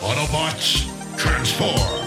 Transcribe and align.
Autobots, 0.00 0.86
transform! 1.16 2.06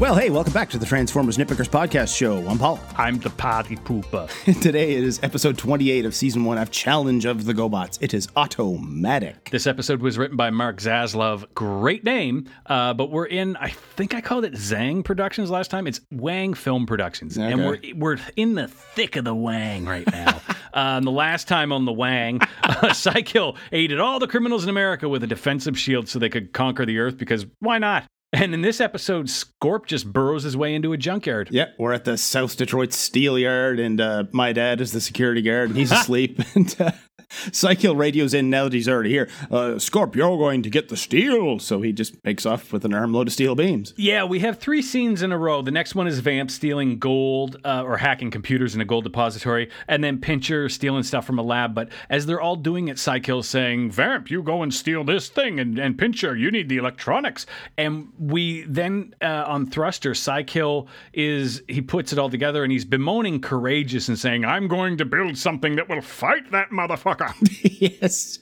Well, 0.00 0.16
hey, 0.16 0.28
welcome 0.28 0.52
back 0.52 0.68
to 0.70 0.78
the 0.78 0.84
Transformers 0.84 1.38
Nitpickers 1.38 1.68
podcast 1.68 2.14
show. 2.14 2.46
I'm 2.48 2.58
Paul. 2.58 2.80
I'm 2.96 3.20
the 3.20 3.30
party 3.30 3.76
pooper. 3.76 4.28
Today 4.60 4.96
it 4.96 5.04
is 5.04 5.20
episode 5.22 5.56
28 5.56 6.04
of 6.04 6.14
season 6.14 6.44
one 6.44 6.58
of 6.58 6.70
Challenge 6.72 7.24
of 7.24 7.44
the 7.44 7.54
GoBots. 7.54 7.98
It 8.02 8.12
is 8.12 8.28
Auto 8.36 8.76
Madic. 8.76 9.50
This 9.50 9.66
episode 9.68 10.02
was 10.02 10.18
written 10.18 10.36
by 10.36 10.50
Mark 10.50 10.78
Zaslove. 10.78 11.46
Great 11.54 12.04
name, 12.04 12.50
uh, 12.66 12.92
but 12.92 13.10
we're 13.12 13.26
in, 13.26 13.56
I 13.56 13.68
think 13.70 14.14
I 14.14 14.20
called 14.20 14.44
it 14.44 14.54
Zang 14.54 15.04
Productions 15.04 15.48
last 15.48 15.70
time. 15.70 15.86
It's 15.86 16.00
Wang 16.10 16.54
Film 16.54 16.86
Productions. 16.86 17.38
And 17.38 17.64
we're, 17.64 17.78
we're 17.94 18.18
in 18.36 18.56
the 18.56 18.66
thick 18.68 19.14
of 19.16 19.24
the 19.24 19.34
Wang 19.34 19.86
right 19.86 20.10
now. 20.10 20.40
um, 20.74 21.04
the 21.04 21.10
last 21.10 21.48
time 21.48 21.72
on 21.72 21.84
the 21.84 21.92
Wang, 21.92 22.40
uh, 22.62 22.90
Cykill 22.90 23.56
aided 23.72 24.00
all 24.00 24.18
the 24.18 24.26
criminals 24.26 24.64
in 24.64 24.70
America 24.70 25.08
with 25.08 25.22
a 25.22 25.26
defensive 25.26 25.78
shield 25.78 26.08
so 26.08 26.18
they 26.18 26.28
could 26.28 26.52
conquer 26.52 26.84
the 26.84 26.98
Earth 26.98 27.16
because 27.16 27.46
why 27.60 27.78
not? 27.78 28.04
And 28.32 28.52
in 28.52 28.62
this 28.62 28.80
episode, 28.80 29.26
Scorp 29.26 29.86
just 29.86 30.12
burrows 30.12 30.42
his 30.42 30.56
way 30.56 30.74
into 30.74 30.92
a 30.92 30.96
junkyard. 30.96 31.50
Yeah, 31.52 31.66
we're 31.78 31.92
at 31.92 32.04
the 32.04 32.18
South 32.18 32.56
Detroit 32.56 32.92
Steel 32.92 33.38
Yard, 33.38 33.78
and 33.78 34.00
uh, 34.00 34.24
my 34.32 34.52
dad 34.52 34.80
is 34.80 34.90
the 34.90 35.00
security 35.00 35.40
guard, 35.40 35.70
and 35.70 35.78
he's 35.78 35.92
asleep. 35.92 36.40
and 36.56 36.74
uh, 36.80 36.90
Cykill 37.50 37.96
radios 37.96 38.34
in 38.34 38.50
now 38.50 38.64
that 38.64 38.72
he's 38.72 38.88
already 38.88 39.10
here. 39.10 39.28
Uh, 39.50 39.76
Scorp, 39.78 40.14
you're 40.14 40.36
going 40.36 40.62
to 40.62 40.70
get 40.70 40.88
the 40.88 40.96
steel. 40.96 41.58
So 41.58 41.82
he 41.82 41.92
just 41.92 42.22
makes 42.24 42.46
off 42.46 42.72
with 42.72 42.84
an 42.84 42.94
armload 42.94 43.28
of 43.28 43.32
steel 43.32 43.54
beams. 43.54 43.92
Yeah, 43.96 44.24
we 44.24 44.40
have 44.40 44.58
three 44.58 44.82
scenes 44.82 45.22
in 45.22 45.32
a 45.32 45.38
row. 45.38 45.62
The 45.62 45.70
next 45.70 45.94
one 45.94 46.06
is 46.06 46.18
Vamp 46.20 46.50
stealing 46.50 46.98
gold 46.98 47.56
uh, 47.64 47.82
or 47.84 47.96
hacking 47.96 48.30
computers 48.30 48.74
in 48.74 48.80
a 48.80 48.84
gold 48.84 49.04
depository, 49.04 49.70
and 49.88 50.02
then 50.02 50.18
Pincher 50.20 50.68
stealing 50.68 51.02
stuff 51.02 51.26
from 51.26 51.38
a 51.38 51.42
lab. 51.42 51.74
But 51.74 51.88
as 52.10 52.26
they're 52.26 52.40
all 52.40 52.56
doing 52.56 52.88
it, 52.88 52.96
Cykill 52.96 53.44
saying, 53.44 53.90
Vamp, 53.90 54.30
you 54.30 54.42
go 54.42 54.62
and 54.62 54.72
steal 54.72 55.04
this 55.04 55.28
thing, 55.28 55.58
and, 55.60 55.78
and 55.78 55.98
Pincher, 55.98 56.36
you 56.36 56.50
need 56.50 56.68
the 56.68 56.76
electronics. 56.76 57.46
And 57.76 58.12
we 58.18 58.62
then 58.62 59.14
uh, 59.20 59.44
on 59.46 59.66
Thruster, 59.66 60.12
Cykill 60.12 60.86
is, 61.12 61.62
he 61.68 61.80
puts 61.80 62.12
it 62.12 62.18
all 62.18 62.30
together 62.30 62.62
and 62.62 62.72
he's 62.72 62.84
bemoaning 62.84 63.40
Courageous 63.40 64.08
and 64.08 64.18
saying, 64.18 64.44
I'm 64.44 64.68
going 64.68 64.96
to 64.98 65.04
build 65.04 65.36
something 65.36 65.76
that 65.76 65.88
will 65.88 66.02
fight 66.02 66.50
that 66.52 66.70
motherfucker. 66.70 67.23
yes. 67.62 68.38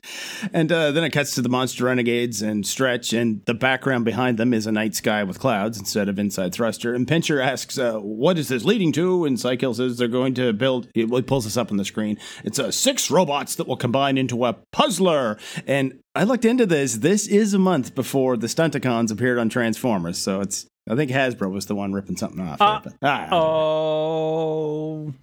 And 0.53 0.71
uh, 0.73 0.91
then 0.93 1.05
it 1.05 1.11
cuts 1.11 1.35
to 1.35 1.43
the 1.43 1.49
monster 1.49 1.85
renegades 1.85 2.43
and 2.43 2.67
Stretch, 2.67 3.13
and 3.13 3.45
the 3.47 3.55
background 3.55 4.05
behind 4.05 4.39
them 4.39 4.53
is 4.55 4.67
a 4.67 4.73
night 4.73 4.95
sky 4.95 5.23
with 5.25 5.39
clouds 5.39 5.79
instead 5.79 6.09
of 6.09 6.19
inside 6.19 6.53
thruster. 6.55 6.95
And 6.95 7.07
Pincher 7.07 7.41
asks, 7.41 7.79
uh, 7.79 7.95
"What 7.99 8.39
is 8.39 8.49
this 8.49 8.65
leading 8.65 8.93
to?" 8.93 9.25
And 9.25 9.37
Cykill 9.37 9.75
says 9.75 9.99
they're 9.99 10.09
going 10.09 10.35
to 10.35 10.53
build. 10.53 10.89
He 10.95 11.07
pulls 11.07 11.45
this 11.45 11.57
up 11.57 11.71
on 11.71 11.77
the 11.77 11.85
screen. 11.85 12.19
It's 12.45 12.59
uh, 12.59 12.71
six 12.71 13.11
robots 13.11 13.55
that 13.57 13.67
will 13.69 13.77
combine 13.77 14.19
into 14.19 14.45
a 14.45 14.55
puzzler. 14.73 15.39
And 15.67 16.01
I 16.15 16.25
looked 16.25 16.45
into 16.45 16.67
this. 16.67 16.97
This 16.99 17.27
is 17.27 17.55
a 17.55 17.59
month 17.59 17.95
before 17.95 18.37
the 18.37 18.47
Stunticons 18.47 19.11
appeared 19.11 19.39
on 19.39 19.49
Transformers, 19.49 20.19
so 20.19 20.41
it's. 20.41 20.67
I 20.91 20.97
think 20.97 21.13
Hasbro 21.13 21.49
was 21.51 21.67
the 21.67 21.77
one 21.77 21.93
ripping 21.93 22.17
something 22.17 22.41
off. 22.41 22.59
there, 22.59 22.81
but- 23.01 23.09
ah, 23.09 23.29
Oh. 23.33 25.15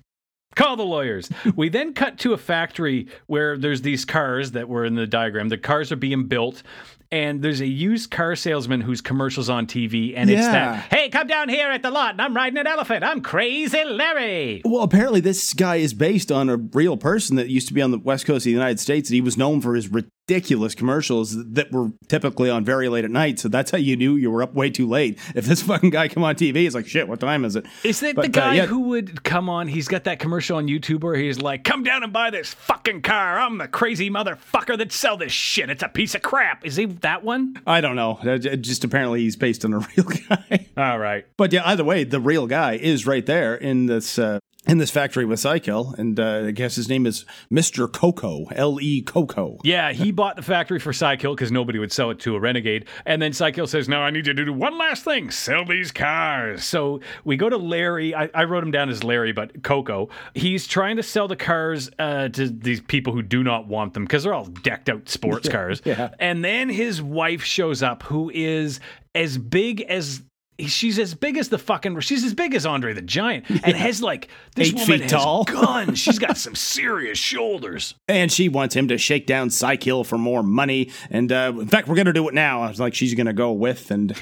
Call 0.55 0.75
the 0.75 0.83
lawyers. 0.83 1.29
we 1.55 1.69
then 1.69 1.93
cut 1.93 2.17
to 2.19 2.33
a 2.33 2.37
factory 2.37 3.07
where 3.27 3.57
there's 3.57 3.81
these 3.81 4.03
cars 4.05 4.51
that 4.51 4.67
were 4.67 4.83
in 4.85 4.95
the 4.95 5.07
diagram. 5.07 5.49
The 5.49 5.57
cars 5.57 5.91
are 5.91 5.95
being 5.95 6.25
built, 6.25 6.63
and 7.11 7.41
there's 7.41 7.61
a 7.61 7.67
used 7.67 8.11
car 8.11 8.35
salesman 8.35 8.81
whose 8.81 8.99
commercials 8.99 9.49
on 9.49 9.67
TV, 9.67 10.13
and 10.15 10.29
it's 10.29 10.41
Yeah. 10.41 10.51
that, 10.51 10.87
hey, 10.91 11.09
come 11.09 11.27
down 11.27 11.49
here 11.49 11.69
at 11.69 11.81
the 11.81 11.91
lot, 11.91 12.11
and 12.11 12.21
I'm 12.21 12.35
riding 12.35 12.57
an 12.57 12.67
elephant. 12.67 13.03
I'm 13.03 13.21
Crazy 13.21 13.83
Larry. 13.85 14.61
Well, 14.65 14.83
apparently 14.83 15.21
this 15.21 15.53
guy 15.53 15.77
is 15.77 15.93
based 15.93 16.31
on 16.31 16.49
a 16.49 16.57
real 16.57 16.97
person 16.97 17.35
that 17.37 17.47
used 17.49 17.67
to 17.69 17.73
be 17.73 17.81
on 17.81 17.91
the 17.91 17.99
west 17.99 18.25
coast 18.25 18.39
of 18.41 18.43
the 18.45 18.51
United 18.51 18.79
States, 18.79 19.09
and 19.09 19.15
he 19.15 19.21
was 19.21 19.37
known 19.37 19.61
for 19.61 19.75
his 19.75 19.89
ridiculous 20.29 20.75
commercials 20.75 21.43
that 21.53 21.71
were 21.71 21.89
typically 22.07 22.51
on 22.51 22.63
very 22.63 22.87
late 22.87 23.03
at 23.03 23.09
night. 23.09 23.39
So 23.39 23.49
that's 23.49 23.71
how 23.71 23.79
you 23.79 23.95
knew 23.95 24.15
you 24.15 24.29
were 24.29 24.43
up 24.43 24.53
way 24.53 24.69
too 24.69 24.87
late. 24.87 25.17
If 25.33 25.45
this 25.45 25.61
fucking 25.69 25.89
guy 25.89 26.07
come 26.07 26.23
on 26.23 26.35
TV, 26.35 26.65
it's 26.65 26.75
like, 26.75 26.85
shit, 26.85 27.07
what 27.07 27.19
time 27.19 27.45
is 27.45 27.55
it? 27.55 27.65
Is 27.83 27.99
that 28.01 28.15
But, 28.15 28.31
the 28.31 28.39
uh, 28.39 28.45
guy 28.45 28.55
yeah. 28.55 28.65
who 28.67 28.81
would 28.89 29.23
come 29.23 29.49
on? 29.49 29.67
He's 29.67 29.87
got 29.87 30.03
that 30.03 30.19
commercial 30.19 30.57
on 30.57 30.67
YouTube 30.67 31.03
where 31.03 31.15
he's 31.15 31.41
like, 31.41 31.63
"Come 31.63 31.83
down 31.83 32.03
and 32.03 32.13
buy 32.13 32.29
this 32.29 32.53
fucking 32.53 33.01
car. 33.01 33.39
I'm 33.39 33.57
the 33.57 33.67
crazy 33.67 34.09
motherfucker 34.09 34.77
that 34.77 34.91
sell 34.91 35.17
this 35.17 35.31
shit. 35.31 35.69
It's 35.69 35.83
a 35.83 35.89
piece 35.89 36.13
of 36.13 36.21
crap." 36.21 36.63
Is 36.63 36.75
he 36.75 36.85
that 36.85 37.23
one? 37.23 37.55
I 37.65 37.81
don't 37.81 37.95
know. 37.95 38.19
Uh, 38.23 38.37
Just 38.37 38.83
apparently 38.83 39.21
he's 39.21 39.35
based 39.35 39.65
on 39.65 39.73
a 39.73 39.79
real 39.97 40.05
guy. 40.29 40.67
All 40.77 40.99
right. 40.99 41.25
But 41.37 41.51
yeah, 41.53 41.63
either 41.65 41.83
way, 41.83 42.03
the 42.03 42.19
real 42.19 42.45
guy 42.45 42.73
is 42.73 43.07
right 43.07 43.25
there 43.25 43.55
in 43.55 43.87
this. 43.87 44.19
Uh, 44.19 44.39
in 44.69 44.77
this 44.77 44.91
factory 44.91 45.25
with 45.25 45.39
Cykill, 45.39 45.97
and 45.97 46.19
uh, 46.19 46.43
I 46.47 46.51
guess 46.51 46.75
his 46.75 46.87
name 46.87 47.07
is 47.07 47.25
Mr. 47.51 47.91
Coco, 47.91 48.45
L 48.51 48.79
E 48.79 49.01
Coco. 49.01 49.57
Yeah, 49.63 49.91
he 49.93 50.11
bought 50.19 50.35
the 50.35 50.43
factory 50.43 50.79
for 50.79 50.91
Cykill 50.91 51.35
because 51.35 51.51
nobody 51.51 51.79
would 51.79 51.91
sell 51.91 52.11
it 52.11 52.19
to 52.19 52.35
a 52.35 52.39
renegade. 52.39 52.85
And 53.05 53.19
then 53.19 53.31
Cykill 53.31 53.67
says, 53.67 53.89
Now 53.89 54.03
I 54.03 54.11
need 54.11 54.27
you 54.27 54.33
to 54.33 54.45
do 54.45 54.53
one 54.53 54.77
last 54.77 55.03
thing 55.03 55.31
sell 55.31 55.65
these 55.65 55.91
cars. 55.91 56.63
So 56.63 56.99
we 57.23 57.35
go 57.35 57.49
to 57.49 57.57
Larry. 57.57 58.13
I, 58.13 58.29
I 58.33 58.43
wrote 58.43 58.63
him 58.63 58.69
down 58.69 58.89
as 58.89 59.03
Larry, 59.03 59.31
but 59.31 59.63
Coco. 59.63 60.09
He's 60.35 60.67
trying 60.67 60.97
to 60.97 61.03
sell 61.03 61.27
the 61.27 61.35
cars 61.35 61.89
uh, 61.97 62.29
to 62.29 62.49
these 62.49 62.81
people 62.81 63.11
who 63.11 63.23
do 63.23 63.43
not 63.43 63.67
want 63.67 63.95
them 63.95 64.03
because 64.05 64.23
they're 64.23 64.35
all 64.35 64.45
decked 64.45 64.87
out 64.87 65.09
sports 65.09 65.49
cars. 65.57 65.81
yeah. 65.83 66.09
And 66.19 66.45
then 66.45 66.69
his 66.69 67.01
wife 67.01 67.43
shows 67.43 67.81
up, 67.81 68.03
who 68.03 68.29
is 68.33 68.79
as 69.15 69.39
big 69.39 69.81
as. 69.81 70.21
She's 70.67 70.99
as 70.99 71.13
big 71.13 71.37
as 71.37 71.49
the 71.49 71.57
fucking. 71.57 71.99
She's 72.01 72.23
as 72.23 72.33
big 72.33 72.53
as 72.55 72.65
Andre 72.65 72.93
the 72.93 73.01
Giant, 73.01 73.49
and 73.49 73.75
has 73.75 74.01
like 74.01 74.27
this 74.55 74.69
Eight 74.69 74.75
woman 74.75 74.99
feet 75.01 75.09
tall. 75.09 75.43
guns. 75.45 75.99
She's 76.09 76.19
got 76.19 76.37
some 76.37 76.55
serious 76.55 77.17
shoulders. 77.17 77.95
And 78.07 78.31
she 78.31 78.49
wants 78.49 78.75
him 78.75 78.87
to 78.89 78.97
shake 78.97 79.25
down 79.25 79.49
Cykill 79.49 80.05
for 80.05 80.17
more 80.17 80.43
money. 80.43 80.91
And 81.09 81.31
uh, 81.31 81.53
in 81.59 81.67
fact, 81.67 81.87
we're 81.87 81.95
going 81.95 82.05
to 82.07 82.13
do 82.13 82.27
it 82.27 82.33
now. 82.33 82.61
I 82.61 82.69
was 82.69 82.79
like, 82.79 82.93
she's 82.93 83.13
going 83.15 83.27
to 83.27 83.33
go 83.33 83.51
with. 83.51 83.91
And 83.91 84.15